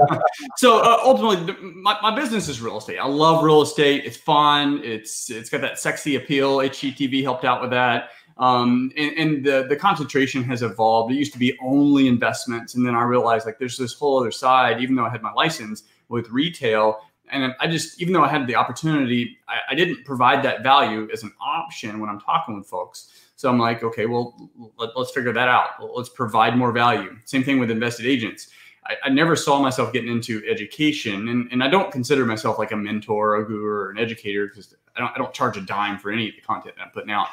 so 0.57 0.79
uh, 0.79 0.99
ultimately, 1.03 1.55
my, 1.73 1.97
my 2.01 2.13
business 2.13 2.47
is 2.47 2.61
real 2.61 2.77
estate. 2.77 2.97
I 2.97 3.07
love 3.07 3.43
real 3.43 3.61
estate. 3.61 4.05
It's 4.05 4.17
fun. 4.17 4.81
It's 4.83 5.31
it's 5.31 5.49
got 5.49 5.61
that 5.61 5.79
sexy 5.79 6.15
appeal. 6.15 6.57
HGTV 6.57 7.23
helped 7.23 7.45
out 7.45 7.61
with 7.61 7.71
that. 7.71 8.09
Um, 8.37 8.91
and, 8.97 9.17
and, 9.17 9.45
the, 9.45 9.67
the 9.67 9.75
concentration 9.75 10.43
has 10.45 10.63
evolved. 10.63 11.11
It 11.11 11.15
used 11.15 11.33
to 11.33 11.39
be 11.39 11.57
only 11.61 12.07
investments. 12.07 12.73
And 12.75 12.85
then 12.85 12.95
I 12.95 13.03
realized 13.03 13.45
like 13.45 13.59
there's 13.59 13.77
this 13.77 13.93
whole 13.93 14.19
other 14.19 14.31
side, 14.31 14.81
even 14.81 14.95
though 14.95 15.05
I 15.05 15.09
had 15.09 15.21
my 15.21 15.33
license 15.33 15.83
with 16.09 16.29
retail, 16.29 17.01
and 17.31 17.55
I 17.59 17.67
just, 17.67 18.01
even 18.01 18.13
though 18.13 18.23
I 18.23 18.27
had 18.27 18.45
the 18.47 18.55
opportunity, 18.55 19.37
I, 19.47 19.71
I, 19.71 19.75
didn't 19.75 20.03
provide 20.03 20.43
that 20.43 20.63
value 20.63 21.07
as 21.11 21.23
an 21.23 21.31
option 21.41 21.99
when 21.99 22.09
I'm 22.09 22.19
talking 22.19 22.57
with 22.57 22.67
folks. 22.67 23.09
So 23.35 23.49
I'm 23.49 23.57
like, 23.57 23.83
okay, 23.83 24.05
well, 24.05 24.51
let, 24.77 24.89
us 24.95 25.11
figure 25.11 25.33
that 25.33 25.47
out. 25.47 25.69
Let's 25.95 26.09
provide 26.09 26.57
more 26.57 26.71
value. 26.71 27.17
Same 27.25 27.43
thing 27.43 27.57
with 27.59 27.71
invested 27.71 28.05
agents. 28.05 28.49
I, 28.85 28.95
I, 29.05 29.09
never 29.09 29.35
saw 29.35 29.61
myself 29.61 29.93
getting 29.93 30.11
into 30.11 30.43
education, 30.49 31.29
and, 31.29 31.47
and 31.51 31.63
I 31.63 31.67
don't 31.67 31.91
consider 31.91 32.25
myself 32.25 32.59
like 32.59 32.71
a 32.71 32.75
mentor, 32.75 33.35
a 33.35 33.45
guru, 33.45 33.65
or 33.65 33.91
an 33.91 33.97
educator 33.97 34.47
because 34.47 34.75
I 34.95 34.99
don't, 34.99 35.11
I 35.13 35.17
don't 35.17 35.33
charge 35.33 35.57
a 35.57 35.61
dime 35.61 35.97
for 35.97 36.11
any 36.11 36.29
of 36.29 36.35
the 36.35 36.41
content 36.41 36.75
that 36.77 36.83
I'm 36.83 36.91
putting 36.91 37.11
out. 37.11 37.27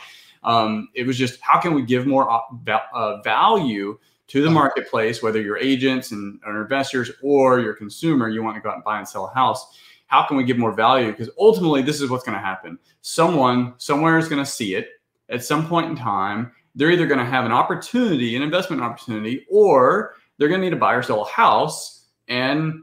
Um, 0.45 0.89
it 0.95 1.07
was 1.07 1.19
just 1.19 1.41
how 1.41 1.59
can 1.61 1.75
we 1.75 1.83
give 1.83 2.07
more 2.07 2.31
uh, 2.31 3.23
value 3.23 3.99
to 4.29 4.43
the 4.43 4.51
marketplace, 4.51 5.23
whether 5.23 5.41
you're 5.41 5.59
agents 5.59 6.13
and 6.13 6.41
or 6.47 6.63
investors 6.63 7.11
or 7.23 7.61
your 7.61 7.75
consumer, 7.75 8.29
you 8.29 8.43
want 8.43 8.57
to 8.57 8.61
go 8.61 8.71
out 8.71 8.77
and 8.77 8.85
buy 8.85 8.99
and 8.99 9.09
sell 9.09 9.27
a 9.27 9.35
house. 9.35 9.79
How 10.07 10.23
can 10.27 10.37
we 10.37 10.45
give 10.45 10.57
more 10.57 10.73
value? 10.73 11.11
Because 11.11 11.31
ultimately, 11.39 11.83
this 11.83 12.01
is 12.01 12.09
what's 12.09 12.25
going 12.25 12.37
to 12.37 12.43
happen. 12.43 12.79
Someone 13.03 13.75
somewhere 13.79 14.19
is 14.19 14.29
going 14.29 14.43
to 14.43 14.51
see 14.51 14.75
it 14.75 14.89
at 15.29 15.45
some 15.45 15.67
point 15.67 15.91
in 15.91 15.97
time, 15.97 16.53
they're 16.75 16.91
either 16.91 17.07
going 17.07 17.19
to 17.19 17.25
have 17.25 17.45
an 17.45 17.53
opportunity, 17.53 18.37
an 18.37 18.43
investment 18.43 18.83
opportunity, 18.83 19.47
or 19.51 20.15
they're 20.39 20.49
going 20.49 20.61
to 20.61 20.67
need 20.67 20.71
to 20.71 20.77
buy 20.77 20.95
or 20.95 21.03
sell 21.03 21.23
a 21.23 21.29
house. 21.29 22.07
And 22.29 22.83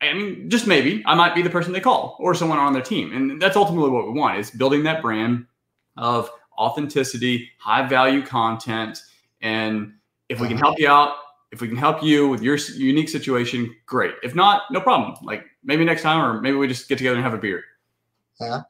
I 0.00 0.12
mean, 0.12 0.50
just 0.50 0.66
maybe 0.66 1.02
I 1.06 1.14
might 1.14 1.34
be 1.34 1.42
the 1.42 1.50
person 1.50 1.72
they 1.72 1.80
call 1.80 2.16
or 2.18 2.34
someone 2.34 2.58
on 2.58 2.72
their 2.72 2.82
team. 2.82 3.12
And 3.12 3.40
that's 3.40 3.56
ultimately 3.56 3.90
what 3.90 4.06
we 4.06 4.18
want 4.18 4.38
is 4.38 4.50
building 4.50 4.82
that 4.84 5.02
brand 5.02 5.46
of 5.96 6.30
authenticity, 6.58 7.50
high 7.58 7.86
value 7.86 8.22
content. 8.24 9.02
And 9.40 9.94
if 10.28 10.40
we 10.40 10.48
can 10.48 10.58
help 10.58 10.78
you 10.78 10.88
out, 10.88 11.14
if 11.52 11.60
we 11.60 11.68
can 11.68 11.76
help 11.76 12.02
you 12.02 12.28
with 12.28 12.42
your 12.42 12.56
unique 12.74 13.08
situation, 13.08 13.74
great. 13.86 14.14
If 14.22 14.34
not, 14.34 14.62
no 14.70 14.80
problem. 14.80 15.14
Like 15.22 15.44
maybe 15.64 15.84
next 15.84 16.02
time, 16.02 16.20
or 16.20 16.40
maybe 16.40 16.56
we 16.56 16.66
just 16.68 16.88
get 16.88 16.98
together 16.98 17.16
and 17.16 17.24
have 17.24 17.34
a 17.34 17.38
beer. 17.38 17.62
Yeah. 18.40 18.62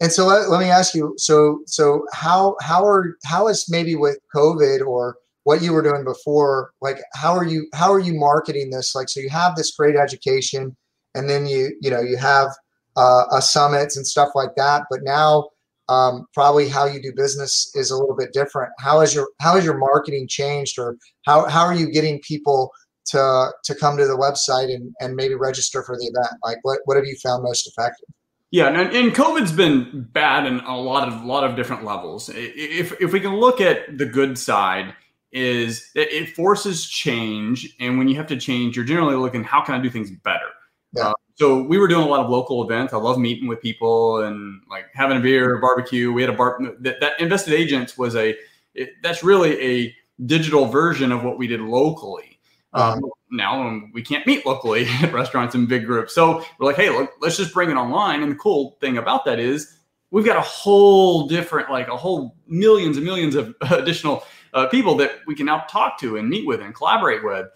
And 0.00 0.10
so 0.10 0.26
let, 0.26 0.48
let 0.48 0.60
me 0.60 0.70
ask 0.70 0.94
you. 0.94 1.14
So 1.18 1.60
so 1.66 2.06
how 2.12 2.56
how 2.62 2.84
are 2.84 3.18
how 3.24 3.48
is 3.48 3.66
maybe 3.68 3.94
with 3.94 4.18
COVID 4.34 4.86
or 4.86 5.16
what 5.44 5.62
you 5.62 5.72
were 5.72 5.82
doing 5.82 6.04
before? 6.04 6.72
Like 6.80 6.98
how 7.14 7.34
are 7.34 7.44
you 7.44 7.66
how 7.74 7.92
are 7.92 8.00
you 8.00 8.14
marketing 8.14 8.70
this? 8.70 8.94
Like 8.94 9.08
so 9.08 9.20
you 9.20 9.28
have 9.28 9.56
this 9.56 9.74
great 9.74 9.96
education, 9.96 10.76
and 11.14 11.28
then 11.28 11.46
you 11.46 11.76
you 11.80 11.90
know 11.90 12.00
you 12.00 12.16
have 12.16 12.48
uh, 12.96 13.24
a 13.32 13.42
summits 13.42 13.96
and 13.96 14.06
stuff 14.06 14.30
like 14.34 14.54
that. 14.56 14.84
But 14.90 15.02
now 15.02 15.50
um, 15.90 16.26
probably 16.32 16.68
how 16.68 16.86
you 16.86 17.02
do 17.02 17.12
business 17.14 17.70
is 17.74 17.90
a 17.90 17.96
little 17.96 18.16
bit 18.16 18.32
different. 18.32 18.72
How 18.78 19.00
is 19.00 19.12
your 19.12 19.28
how 19.40 19.56
has 19.56 19.64
your 19.64 19.76
marketing 19.76 20.28
changed, 20.28 20.78
or 20.78 20.96
how 21.26 21.48
how 21.48 21.64
are 21.64 21.74
you 21.74 21.90
getting 21.90 22.20
people 22.20 22.70
to 23.06 23.50
to 23.64 23.74
come 23.74 23.96
to 23.96 24.06
the 24.06 24.16
website 24.16 24.72
and 24.72 24.94
and 25.00 25.16
maybe 25.16 25.34
register 25.34 25.82
for 25.82 25.96
the 25.96 26.04
event? 26.04 26.32
Like 26.44 26.58
what 26.62 26.78
what 26.84 26.96
have 26.96 27.06
you 27.06 27.16
found 27.16 27.42
most 27.42 27.66
effective? 27.66 28.08
Yeah, 28.52 28.66
and, 28.66 28.92
and 28.96 29.12
COVID's 29.12 29.52
been 29.52 30.08
bad 30.12 30.44
in 30.44 30.58
a 30.60 30.76
lot 30.76 31.08
of 31.08 31.24
lot 31.24 31.44
of 31.44 31.56
different 31.56 31.84
levels. 31.84 32.30
If 32.32 33.00
if 33.00 33.12
we 33.12 33.20
can 33.20 33.36
look 33.36 33.60
at 33.60 33.98
the 33.98 34.06
good 34.06 34.38
side, 34.38 34.94
is 35.32 35.90
that 35.94 36.16
it 36.16 36.36
forces 36.36 36.88
change, 36.88 37.74
and 37.80 37.98
when 37.98 38.08
you 38.08 38.16
have 38.16 38.28
to 38.28 38.36
change, 38.36 38.76
you're 38.76 38.84
generally 38.84 39.16
looking 39.16 39.42
how 39.42 39.60
can 39.64 39.74
I 39.74 39.82
do 39.82 39.90
things 39.90 40.10
better. 40.10 40.50
Yeah. 40.96 41.08
Uh, 41.08 41.12
so 41.40 41.62
we 41.62 41.78
were 41.78 41.88
doing 41.88 42.02
a 42.02 42.06
lot 42.06 42.20
of 42.20 42.28
local 42.28 42.62
events. 42.62 42.92
I 42.92 42.98
love 42.98 43.16
meeting 43.16 43.48
with 43.48 43.62
people 43.62 44.22
and 44.24 44.60
like 44.68 44.84
having 44.92 45.16
a 45.16 45.20
beer, 45.20 45.56
barbecue. 45.56 46.12
We 46.12 46.20
had 46.20 46.28
a 46.28 46.34
bar 46.34 46.60
that, 46.80 47.00
that 47.00 47.18
invested 47.18 47.54
agents 47.54 47.96
was 47.96 48.14
a 48.14 48.36
it, 48.74 48.90
that's 49.02 49.24
really 49.24 49.58
a 49.58 49.96
digital 50.26 50.66
version 50.66 51.10
of 51.10 51.24
what 51.24 51.38
we 51.38 51.46
did 51.46 51.62
locally. 51.62 52.38
Uh-huh. 52.74 52.92
Um, 52.92 53.10
now 53.30 53.80
we 53.94 54.02
can't 54.02 54.26
meet 54.26 54.44
locally 54.44 54.86
at 55.02 55.14
restaurants 55.14 55.54
in 55.54 55.64
big 55.64 55.86
groups. 55.86 56.14
So 56.14 56.44
we're 56.58 56.66
like, 56.66 56.76
hey, 56.76 56.90
look, 56.90 57.10
let's 57.22 57.38
just 57.38 57.54
bring 57.54 57.70
it 57.70 57.76
online. 57.76 58.22
And 58.22 58.32
the 58.32 58.36
cool 58.36 58.76
thing 58.82 58.98
about 58.98 59.24
that 59.24 59.38
is 59.38 59.78
we've 60.10 60.26
got 60.26 60.36
a 60.36 60.42
whole 60.42 61.26
different, 61.26 61.70
like 61.70 61.88
a 61.88 61.96
whole 61.96 62.36
millions 62.48 62.98
and 62.98 63.06
millions 63.06 63.34
of 63.34 63.54
additional 63.70 64.24
uh, 64.52 64.66
people 64.66 64.94
that 64.96 65.12
we 65.26 65.34
can 65.34 65.46
now 65.46 65.60
talk 65.70 65.98
to 66.00 66.18
and 66.18 66.28
meet 66.28 66.46
with 66.46 66.60
and 66.60 66.74
collaborate 66.74 67.24
with. 67.24 67.46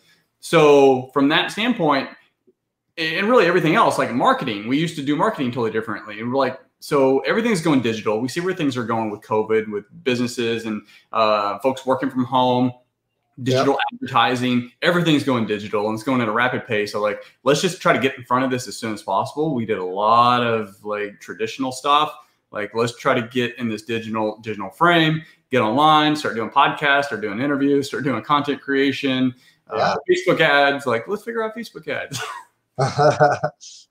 So 0.41 1.11
from 1.13 1.29
that 1.29 1.51
standpoint, 1.51 2.09
and 2.97 3.29
really 3.29 3.47
everything 3.47 3.75
else, 3.75 3.99
like 3.99 4.13
marketing, 4.13 4.69
we 4.69 4.79
used 4.79 4.97
to 4.97 5.03
do 5.03 5.17
marketing 5.17 5.51
totally 5.51 5.71
differently. 5.71 6.21
And 6.21 6.31
we're 6.31 6.39
like, 6.39 6.61
so 6.81 7.21
everything's 7.21 7.61
going 7.61 7.81
digital. 7.81 8.21
We 8.21 8.29
see 8.29 8.41
where 8.41 8.55
things 8.55 8.77
are 8.77 8.85
going 8.85 9.11
with 9.11 9.23
COVID, 9.23 9.71
with 9.71 9.85
businesses 10.05 10.67
and 10.67 10.83
uh, 11.13 11.59
folks 11.61 11.87
working 11.87 12.11
from 12.11 12.25
home 12.25 12.73
digital 13.43 13.75
yep. 13.75 13.81
advertising 13.93 14.71
everything's 14.83 15.25
going 15.25 15.45
digital 15.45 15.89
and 15.89 15.95
it's 15.95 16.05
going 16.05 16.21
at 16.21 16.29
a 16.29 16.33
rapid 16.33 16.65
pace 16.67 16.93
so 16.93 17.01
like 17.01 17.21
let's 17.43 17.61
just 17.61 17.83
try 17.83 17.93
to 17.93 17.99
get 17.99 18.17
in 18.17 18.25
front 18.25 18.45
of 18.45 18.51
this 18.51 18.69
as 18.69 18.77
soon 18.77 18.95
as 18.95 19.03
possible 19.03 19.55
we 19.55 19.67
did 19.67 19.79
a 19.79 19.85
lot 19.85 20.47
of 20.47 20.83
like 20.85 21.19
traditional 21.21 21.73
stuff 21.73 22.15
like 22.53 22.73
let's 22.75 22.97
try 22.97 23.13
to 23.13 23.27
get 23.29 23.57
in 23.59 23.69
this 23.69 23.83
digital 23.83 24.39
digital 24.41 24.71
frame 24.71 25.21
get 25.51 25.61
online 25.61 26.15
start 26.15 26.37
doing 26.37 26.49
podcasts 26.49 27.07
start 27.07 27.21
doing 27.21 27.41
interviews 27.41 27.89
start 27.89 28.05
doing 28.05 28.23
content 28.23 28.61
creation 28.61 29.35
uh, 29.69 29.77
yeah. 29.77 29.83
uh, 29.83 29.97
facebook 30.09 30.41
ads 30.41 30.87
like 30.87 31.09
let's 31.09 31.25
figure 31.25 31.43
out 31.43 31.57
facebook 31.57 31.89
ads 31.89 32.21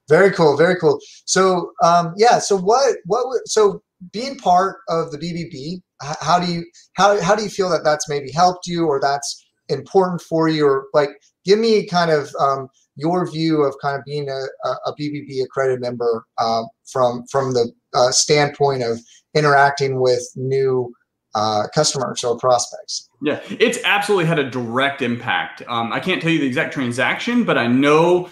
very 0.10 0.32
cool 0.32 0.58
very 0.58 0.75
cool. 0.80 1.00
So 1.25 1.72
um 1.84 2.13
yeah 2.18 2.40
so 2.40 2.58
what 2.58 2.98
what 3.06 3.25
so 3.48 3.82
being 4.12 4.38
part 4.38 4.80
of 4.90 5.12
the 5.12 5.18
bbb 5.18 5.82
how 6.22 6.40
do 6.40 6.52
you 6.52 6.66
how 6.94 7.22
how 7.22 7.36
do 7.36 7.44
you 7.44 7.50
feel 7.50 7.70
that 7.70 7.84
that's 7.84 8.10
maybe 8.10 8.32
helped 8.32 8.68
you 8.68 8.86
or 8.86 9.00
that's 9.00 9.46
important 9.70 10.22
for 10.22 10.48
you? 10.48 10.68
Or 10.68 10.88
like 10.94 11.10
give 11.46 11.60
me 11.60 11.86
kind 11.88 12.12
of 12.12 12.34
um, 12.40 12.68
your 12.96 13.30
view 13.30 13.63
of 13.63 13.75
kind 13.82 13.98
of 13.98 14.04
being 14.06 14.30
a, 14.30 14.70
a 14.86 14.94
BBB 15.00 15.44
accredited 15.44 15.82
member 15.82 16.25
uh, 16.38 16.63
from 16.92 17.24
from 17.32 17.54
the 17.54 17.72
uh, 17.94 18.12
standpoint 18.12 18.84
of 18.84 19.00
interacting 19.34 20.00
with 20.00 20.24
new 20.36 20.94
uh, 21.36 21.68
customers 21.74 22.24
or 22.24 22.38
prospects. 22.38 23.10
Yeah, 23.22 23.42
it's 23.50 23.80
absolutely 23.86 24.25
had 24.25 24.40
a 24.40 24.50
direct 24.50 25.02
impact. 25.02 25.63
Um, 25.68 25.92
I 25.92 26.00
can't 26.00 26.22
tell 26.22 26.32
you 26.32 26.40
the 26.40 26.48
exact 26.48 26.74
transaction, 26.74 27.44
but 27.44 27.58
I 27.58 27.68
know 27.68 28.30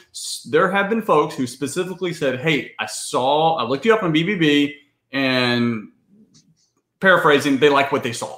there 0.50 0.70
have 0.70 0.89
been 0.89 1.01
folks 1.01 1.36
who 1.36 1.48
specifically 1.48 2.13
said, 2.13 2.39
"Hey, 2.39 2.74
I 2.79 2.86
saw, 2.86 3.55
I 3.55 3.63
looked 3.63 3.86
you 3.86 3.93
up 3.93 4.03
on 4.03 4.13
BBB, 4.13 4.74
and 5.12 5.89
paraphrasing, 7.00 7.58
they 7.58 7.70
like 7.70 7.91
what 7.91 8.03
they 8.03 8.13
saw. 8.13 8.38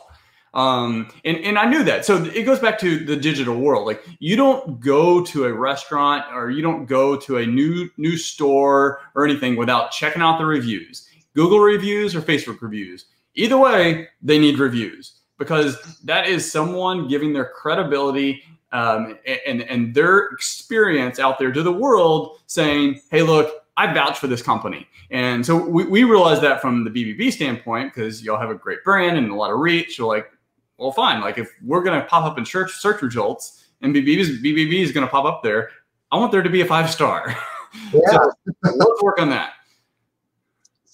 Um, 0.54 1.10
and, 1.26 1.38
and 1.38 1.58
I 1.58 1.66
knew 1.66 1.84
that. 1.84 2.06
So 2.06 2.24
it 2.26 2.44
goes 2.44 2.60
back 2.60 2.78
to 2.80 3.04
the 3.04 3.16
digital 3.16 3.56
world. 3.56 3.88
Like 3.88 4.04
you 4.20 4.36
don't 4.36 4.80
go 4.80 5.24
to 5.26 5.46
a 5.46 5.54
restaurant 5.54 6.26
or 6.32 6.52
you 6.52 6.62
don't 6.62 6.86
go 6.86 7.18
to 7.18 7.38
a 7.38 7.46
new 7.46 7.90
new 7.98 8.18
store 8.18 9.00
or 9.16 9.26
anything 9.26 9.56
without 9.56 9.92
checking 9.92 10.22
out 10.22 10.38
the 10.38 10.46
reviews. 10.46 11.08
Google 11.36 11.60
reviews 11.60 12.16
or 12.16 12.22
Facebook 12.22 12.62
reviews. 12.62 13.06
Either 13.36 13.58
way, 13.58 14.08
they 14.22 14.38
need 14.38 14.60
reviews 14.60 15.20
because 15.38 16.00
that 16.04 16.28
is 16.28 16.50
someone 16.50 17.08
giving 17.08 17.34
their 17.34 17.46
credibility 17.46 18.44
um, 18.72 19.18
and, 19.46 19.62
and 19.62 19.94
their 19.94 20.28
experience 20.30 21.20
out 21.20 21.38
there 21.38 21.52
to 21.52 21.62
the 21.62 21.72
world 21.72 22.40
saying, 22.48 23.00
hey, 23.12 23.22
look, 23.22 23.66
I 23.78 23.92
vouch 23.94 24.20
for 24.20 24.28
this 24.28 24.42
company. 24.42 24.88
And 25.12 25.46
so 25.46 25.56
we, 25.56 25.86
we 25.86 26.04
realized 26.04 26.42
that 26.42 26.62
from 26.62 26.84
the 26.84 26.90
BBB 26.90 27.32
standpoint, 27.32 27.94
because 27.94 28.24
y'all 28.24 28.40
have 28.40 28.50
a 28.50 28.56
great 28.56 28.84
brand 28.84 29.18
and 29.18 29.32
a 29.32 29.36
lot 29.36 29.52
of 29.52 29.60
reach. 29.60 30.00
We're 30.00 30.08
like, 30.08 30.32
well, 30.78 30.92
fine. 30.92 31.22
Like 31.22 31.38
if 31.38 31.52
we're 31.64 31.84
going 31.84 32.00
to 32.00 32.06
pop 32.08 32.26
up 32.26 32.38
in 32.38 32.46
search, 32.46 32.72
search 32.74 33.02
results 33.02 33.68
and 33.82 33.94
BBB, 33.94 34.42
BBB 34.42 34.82
is 34.82 34.92
going 34.92 35.06
to 35.06 35.12
pop 35.12 35.26
up 35.26 35.44
there, 35.44 35.70
I 36.12 36.18
want 36.18 36.32
there 36.32 36.44
to 36.44 36.50
be 36.50 36.62
a 36.62 36.66
five 36.66 36.90
star. 36.90 37.36
Yeah. 37.92 38.02
so 38.12 38.76
let's 38.76 39.02
work 39.02 39.20
on 39.20 39.32
that. 39.32 39.54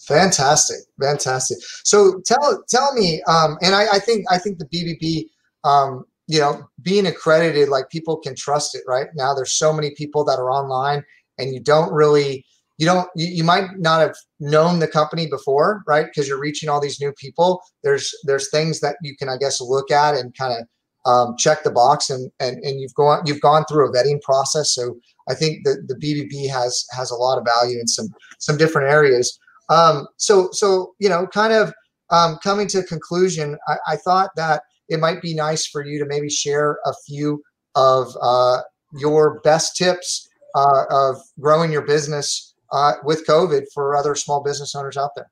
Fantastic, 0.09 0.77
fantastic. 0.99 1.59
So 1.83 2.19
tell 2.25 2.63
tell 2.67 2.93
me, 2.93 3.21
um, 3.27 3.57
and 3.61 3.75
I, 3.75 3.85
I 3.93 3.99
think 3.99 4.25
I 4.31 4.39
think 4.39 4.57
the 4.57 4.65
BBB, 4.65 5.25
um, 5.69 6.03
you 6.25 6.39
know, 6.39 6.67
being 6.81 7.05
accredited, 7.05 7.69
like 7.69 7.89
people 7.91 8.17
can 8.17 8.35
trust 8.35 8.73
it. 8.73 8.81
Right 8.87 9.07
now, 9.15 9.35
there's 9.35 9.51
so 9.51 9.71
many 9.71 9.91
people 9.95 10.23
that 10.25 10.39
are 10.39 10.49
online, 10.49 11.03
and 11.37 11.53
you 11.53 11.59
don't 11.59 11.93
really 11.93 12.43
you 12.79 12.87
don't 12.87 13.07
you, 13.15 13.27
you 13.27 13.43
might 13.43 13.77
not 13.77 14.01
have 14.01 14.15
known 14.39 14.79
the 14.79 14.87
company 14.87 15.27
before 15.27 15.83
right 15.85 16.05
because 16.05 16.27
you're 16.27 16.39
reaching 16.39 16.69
all 16.69 16.79
these 16.79 16.99
new 16.99 17.11
people 17.13 17.61
there's 17.83 18.15
there's 18.23 18.49
things 18.49 18.79
that 18.79 18.95
you 19.03 19.15
can 19.17 19.27
i 19.27 19.37
guess 19.37 19.59
look 19.59 19.91
at 19.91 20.15
and 20.15 20.35
kind 20.37 20.53
of 20.53 20.65
um, 21.05 21.35
check 21.37 21.63
the 21.63 21.71
box 21.71 22.09
and, 22.09 22.31
and 22.39 22.57
and 22.63 22.79
you've 22.79 22.93
gone 22.93 23.21
you've 23.25 23.41
gone 23.41 23.65
through 23.65 23.89
a 23.89 23.93
vetting 23.93 24.21
process 24.21 24.73
so 24.73 24.95
i 25.29 25.35
think 25.35 25.65
that 25.65 25.85
the 25.87 25.95
bbb 25.95 26.49
has 26.49 26.85
has 26.91 27.11
a 27.11 27.15
lot 27.15 27.37
of 27.37 27.45
value 27.45 27.79
in 27.79 27.87
some 27.87 28.07
some 28.39 28.57
different 28.57 28.89
areas 28.89 29.37
um, 29.69 30.07
so 30.17 30.49
so 30.51 30.93
you 30.99 31.09
know 31.09 31.27
kind 31.27 31.53
of 31.53 31.73
um, 32.11 32.37
coming 32.43 32.67
to 32.67 32.79
a 32.79 32.83
conclusion 32.83 33.57
I, 33.67 33.77
I 33.89 33.95
thought 33.95 34.31
that 34.35 34.63
it 34.89 34.99
might 34.99 35.21
be 35.21 35.33
nice 35.33 35.65
for 35.65 35.85
you 35.85 35.99
to 35.99 36.05
maybe 36.05 36.29
share 36.29 36.79
a 36.85 36.93
few 37.05 37.43
of 37.75 38.15
uh, 38.21 38.61
your 38.93 39.39
best 39.41 39.75
tips 39.77 40.27
uh, 40.55 40.83
of 40.89 41.17
growing 41.39 41.71
your 41.71 41.83
business 41.83 42.55
uh, 42.71 42.93
with 43.03 43.25
COVID 43.27 43.65
for 43.73 43.95
other 43.95 44.15
small 44.15 44.43
business 44.43 44.75
owners 44.75 44.97
out 44.97 45.11
there? 45.15 45.29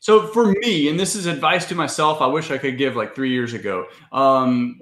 So 0.00 0.26
for 0.26 0.46
me, 0.46 0.88
and 0.88 1.00
this 1.00 1.14
is 1.14 1.26
advice 1.26 1.66
to 1.68 1.74
myself, 1.74 2.20
I 2.20 2.26
wish 2.26 2.50
I 2.50 2.58
could 2.58 2.76
give 2.76 2.94
like 2.94 3.14
three 3.14 3.30
years 3.30 3.54
ago. 3.54 3.86
Um, 4.12 4.78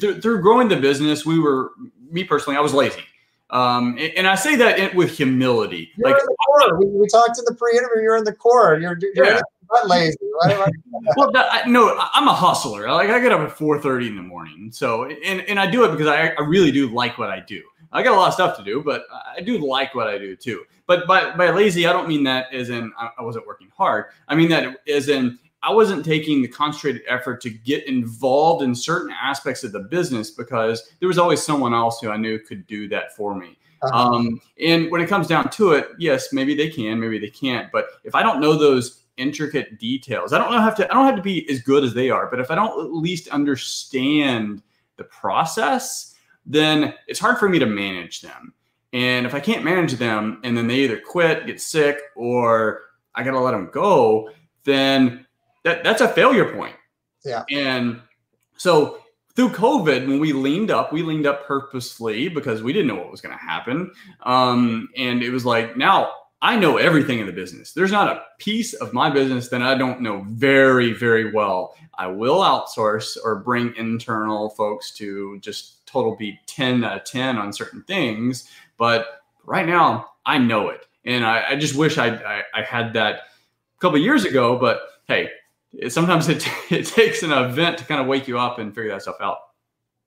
through 0.00 0.42
growing 0.42 0.68
the 0.68 0.76
business, 0.76 1.24
we 1.24 1.38
were 1.38 1.70
me 2.10 2.24
personally, 2.24 2.56
I 2.56 2.60
was 2.60 2.74
lazy. 2.74 3.02
Um, 3.50 3.96
and, 3.98 4.12
and 4.16 4.26
I 4.26 4.34
say 4.34 4.56
that 4.56 4.94
with 4.94 5.16
humility. 5.16 5.90
You're 5.96 6.10
like 6.10 6.20
in 6.20 6.26
the 6.26 6.36
core. 6.46 6.78
We, 6.78 6.86
we 6.86 7.06
talked 7.08 7.38
in 7.38 7.44
the 7.44 7.54
pre-interview. 7.54 8.02
You're 8.02 8.16
in 8.16 8.24
the 8.24 8.32
core. 8.32 8.78
You're, 8.80 8.98
you're 9.14 9.26
Yeah. 9.26 9.40
not 9.72 9.88
lazy. 9.88 10.16
Right? 10.44 10.72
well, 11.16 11.30
that, 11.32 11.46
I, 11.50 11.68
no, 11.68 11.96
I'm 12.12 12.26
a 12.26 12.32
hustler. 12.32 12.90
Like 12.90 13.10
I 13.10 13.20
get 13.20 13.32
up 13.32 13.40
at 13.40 13.56
4:30 13.56 14.08
in 14.08 14.16
the 14.16 14.22
morning. 14.22 14.70
So, 14.72 15.04
and 15.04 15.40
and 15.42 15.60
I 15.60 15.70
do 15.70 15.84
it 15.84 15.92
because 15.92 16.08
I, 16.08 16.28
I 16.38 16.42
really 16.42 16.72
do 16.72 16.88
like 16.92 17.18
what 17.18 17.30
I 17.30 17.40
do. 17.40 17.62
I 17.92 18.02
got 18.02 18.14
a 18.14 18.16
lot 18.16 18.28
of 18.28 18.34
stuff 18.34 18.56
to 18.58 18.64
do, 18.64 18.82
but 18.82 19.06
I 19.36 19.40
do 19.40 19.58
like 19.58 19.94
what 19.94 20.08
I 20.08 20.18
do 20.18 20.34
too. 20.36 20.64
But 20.86 21.06
by 21.06 21.34
by 21.36 21.50
lazy, 21.50 21.86
I 21.86 21.92
don't 21.92 22.08
mean 22.08 22.24
that 22.24 22.52
as 22.52 22.70
in 22.70 22.92
I 22.98 23.10
I 23.18 23.22
wasn't 23.22 23.46
working 23.46 23.68
hard. 23.76 24.06
I 24.28 24.34
mean 24.34 24.48
that 24.50 24.76
as 24.88 25.08
in 25.08 25.38
I 25.66 25.72
wasn't 25.72 26.04
taking 26.04 26.42
the 26.42 26.48
concentrated 26.48 27.02
effort 27.08 27.40
to 27.40 27.50
get 27.50 27.88
involved 27.88 28.62
in 28.62 28.72
certain 28.72 29.12
aspects 29.20 29.64
of 29.64 29.72
the 29.72 29.80
business 29.80 30.30
because 30.30 30.92
there 31.00 31.08
was 31.08 31.18
always 31.18 31.42
someone 31.42 31.74
else 31.74 31.98
who 32.00 32.08
I 32.08 32.16
knew 32.16 32.38
could 32.38 32.68
do 32.68 32.88
that 32.90 33.16
for 33.16 33.34
me. 33.34 33.58
Uh-huh. 33.82 34.14
Um, 34.14 34.40
and 34.64 34.88
when 34.92 35.00
it 35.00 35.08
comes 35.08 35.26
down 35.26 35.50
to 35.50 35.72
it, 35.72 35.88
yes, 35.98 36.32
maybe 36.32 36.54
they 36.54 36.70
can, 36.70 37.00
maybe 37.00 37.18
they 37.18 37.30
can't. 37.30 37.72
But 37.72 37.88
if 38.04 38.14
I 38.14 38.22
don't 38.22 38.40
know 38.40 38.56
those 38.56 39.02
intricate 39.16 39.80
details, 39.80 40.32
I 40.32 40.38
don't 40.38 40.52
have 40.52 40.76
to. 40.76 40.88
I 40.88 40.94
don't 40.94 41.04
have 41.04 41.16
to 41.16 41.22
be 41.22 41.50
as 41.50 41.60
good 41.62 41.82
as 41.82 41.92
they 41.92 42.10
are. 42.10 42.30
But 42.30 42.38
if 42.38 42.52
I 42.52 42.54
don't 42.54 42.86
at 42.86 42.92
least 42.92 43.26
understand 43.28 44.62
the 44.98 45.04
process, 45.04 46.14
then 46.46 46.94
it's 47.08 47.18
hard 47.18 47.38
for 47.38 47.48
me 47.48 47.58
to 47.58 47.66
manage 47.66 48.20
them. 48.20 48.54
And 48.92 49.26
if 49.26 49.34
I 49.34 49.40
can't 49.40 49.64
manage 49.64 49.94
them, 49.94 50.40
and 50.44 50.56
then 50.56 50.68
they 50.68 50.76
either 50.76 51.00
quit, 51.00 51.44
get 51.46 51.60
sick, 51.60 51.98
or 52.14 52.82
I 53.16 53.24
gotta 53.24 53.40
let 53.40 53.50
them 53.50 53.68
go, 53.72 54.30
then 54.62 55.25
that 55.66 55.82
that's 55.84 56.00
a 56.00 56.08
failure 56.08 56.54
point. 56.54 56.76
Yeah. 57.24 57.42
And 57.50 58.00
so 58.56 59.00
through 59.34 59.50
COVID, 59.50 60.06
when 60.06 60.20
we 60.20 60.32
leaned 60.32 60.70
up, 60.70 60.92
we 60.92 61.02
leaned 61.02 61.26
up 61.26 61.46
purposefully 61.46 62.28
because 62.28 62.62
we 62.62 62.72
didn't 62.72 62.86
know 62.86 62.94
what 62.94 63.10
was 63.10 63.20
going 63.20 63.36
to 63.36 63.44
happen. 63.44 63.92
Um, 64.22 64.88
and 64.96 65.22
it 65.22 65.30
was 65.30 65.44
like, 65.44 65.76
now 65.76 66.10
I 66.40 66.56
know 66.56 66.76
everything 66.76 67.18
in 67.18 67.26
the 67.26 67.32
business. 67.32 67.72
There's 67.72 67.90
not 67.90 68.16
a 68.16 68.22
piece 68.38 68.74
of 68.74 68.92
my 68.92 69.10
business 69.10 69.48
that 69.48 69.60
I 69.60 69.76
don't 69.76 70.00
know 70.00 70.24
very, 70.28 70.92
very 70.92 71.32
well. 71.32 71.74
I 71.98 72.06
will 72.06 72.38
outsource 72.38 73.16
or 73.22 73.40
bring 73.40 73.74
internal 73.76 74.50
folks 74.50 74.92
to 74.92 75.38
just 75.40 75.84
total 75.86 76.14
be 76.14 76.38
10 76.46 76.84
out 76.84 76.96
of 76.96 77.04
10 77.04 77.36
on 77.36 77.52
certain 77.52 77.82
things. 77.82 78.48
But 78.78 79.22
right 79.44 79.66
now, 79.66 80.10
I 80.24 80.38
know 80.38 80.68
it. 80.68 80.86
And 81.04 81.26
I, 81.26 81.44
I 81.50 81.56
just 81.56 81.74
wish 81.74 81.98
I, 81.98 82.08
I, 82.08 82.42
I 82.54 82.62
had 82.62 82.92
that 82.94 83.14
a 83.14 83.80
couple 83.80 83.98
years 83.98 84.24
ago. 84.24 84.58
But 84.58 84.80
hey, 85.08 85.30
it, 85.78 85.92
sometimes 85.92 86.28
it, 86.28 86.46
it 86.70 86.86
takes 86.86 87.22
an 87.22 87.32
event 87.32 87.78
to 87.78 87.84
kind 87.84 88.00
of 88.00 88.06
wake 88.06 88.28
you 88.28 88.38
up 88.38 88.58
and 88.58 88.74
figure 88.74 88.90
that 88.90 89.02
stuff 89.02 89.16
out. 89.20 89.38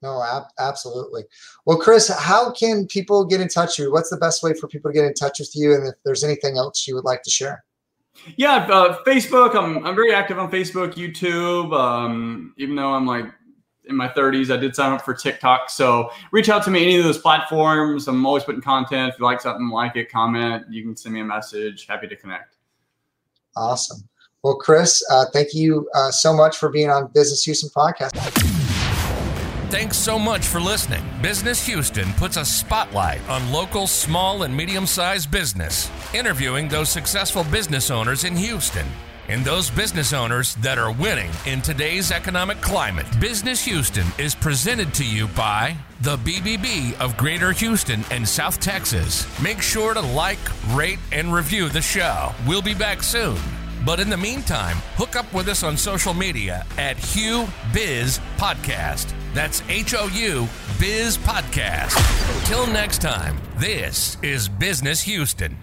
No, 0.02 0.24
ab- 0.24 0.52
absolutely. 0.60 1.24
Well, 1.66 1.78
Chris, 1.78 2.08
how 2.08 2.52
can 2.52 2.88
people 2.88 3.26
get 3.26 3.42
in 3.42 3.50
touch 3.50 3.78
with 3.78 3.88
you? 3.88 3.92
What's 3.92 4.10
the 4.10 4.18
best 4.18 4.42
way 4.42 4.54
for 4.54 4.68
people 4.68 4.92
to 4.92 4.96
get 4.96 5.06
in 5.06 5.14
touch 5.14 5.40
with 5.40 5.52
you? 5.56 5.74
And 5.74 5.88
if 5.88 5.96
there's 6.06 6.24
anything 6.24 6.58
else 6.58 6.88
you 6.88 6.96
would 6.96 7.04
like 7.04 7.22
to 7.24 7.30
share? 7.30 7.64
Yeah, 8.38 8.68
uh, 8.70 8.98
Facebook. 9.06 9.56
I'm 9.56 9.86
I'm 9.86 9.96
very 9.96 10.14
active 10.14 10.40
on 10.40 10.52
Facebook, 10.52 10.94
YouTube. 10.94 11.74
Um, 11.74 12.54
even 12.58 12.76
though 12.76 12.94
I'm 12.94 13.06
like 13.06 13.26
in 13.86 13.96
my 13.96 14.08
30s, 14.10 14.54
I 14.54 14.58
did 14.58 14.76
sign 14.76 14.92
up 14.94 15.02
for 15.02 15.14
TikTok. 15.14 15.70
So 15.70 16.12
reach 16.32 16.50
out 16.50 16.64
to 16.64 16.72
me 16.72 16.84
any 16.84 16.98
of 16.98 17.04
those 17.04 17.18
platforms. 17.18 18.08
I'm 18.08 18.26
always 18.26 18.44
putting 18.44 18.62
content. 18.62 19.14
If 19.14 19.20
you 19.20 19.26
like 19.26 19.42
something, 19.42 19.70
like 19.70 19.96
it, 19.96 20.12
comment. 20.12 20.66
You 20.70 20.84
can 20.84 20.96
send 20.96 21.16
me 21.16 21.22
a 21.22 21.26
message. 21.26 21.88
Happy 21.88 22.08
to 22.08 22.16
connect. 22.16 22.58
Awesome. 23.56 24.08
Well, 24.43 24.55
Chris, 24.55 25.03
uh, 25.12 25.25
thank 25.34 25.53
you 25.53 25.89
uh, 25.93 26.12
so 26.12 26.34
much 26.34 26.55
for 26.58 26.69
being 26.69 26.89
on 26.89 27.08
Business 27.08 27.43
Houston 27.43 27.69
podcast. 27.69 28.12
Thanks 29.69 29.98
so 29.98 30.17
much 30.17 30.46
for 30.46 30.62
listening. 30.62 31.03
Business 31.22 31.65
Houston 31.67 32.12
puts 32.13 32.38
a 32.38 32.46
spotlight 32.46 33.22
on 33.29 33.51
local 33.51 33.86
small 33.86 34.43
and 34.43 34.55
medium 34.55 34.88
sized 34.88 35.29
business, 35.29 35.91
interviewing 36.13 36.69
those 36.69 36.89
successful 36.89 37.43
business 37.46 37.91
owners 37.91 38.24
in 38.24 38.36
Houston 38.36 38.88
and 39.27 39.43
those 39.46 39.69
business 39.69 40.13
owners 40.13 40.55
that 40.55 40.79
are 40.79 40.91
winning 40.93 41.29
in 41.46 41.62
today's 41.62 42.12
economic 42.12 42.60
climate. 42.62 43.05
Business 43.19 43.63
Houston 43.65 44.08
is 44.17 44.34
presented 44.34 44.93
to 44.96 45.05
you 45.05 45.27
by 45.27 45.75
the 46.01 46.17
BBB 46.17 47.00
of 47.00 47.15
Greater 47.17 47.51
Houston 47.51 48.03
and 48.10 48.27
South 48.27 48.60
Texas. 48.60 49.28
Make 49.39 49.62
sure 49.62 49.93
to 49.93 50.02
like, 50.02 50.39
rate, 50.69 50.99
and 51.12 51.32
review 51.32 51.69
the 51.69 51.82
show. 51.82 52.34
We'll 52.47 52.63
be 52.63 52.73
back 52.73 53.04
soon. 53.04 53.38
But 53.86 54.00
in 54.00 54.10
the 54.10 54.18
meantime, 54.18 54.78
hook 54.96 55.15
up 55.15 55.32
with 55.34 55.48
us 55.48 55.63
on 55.63 55.78
social 55.78 56.13
media 56.13 56.65
at 56.78 56.98
HOU 56.98 57.48
Biz 57.74 58.20
Podcast. 58.38 59.13
That's 59.34 59.62
H 59.70 59.94
O 59.96 60.08
U 60.08 60.48
Biz 60.80 61.18
Podcast. 61.20 61.96
Till 62.46 62.68
next 62.68 63.02
time, 63.02 63.39
this 63.58 64.18
is 64.22 64.50
Business 64.50 65.02
Houston. 65.02 65.58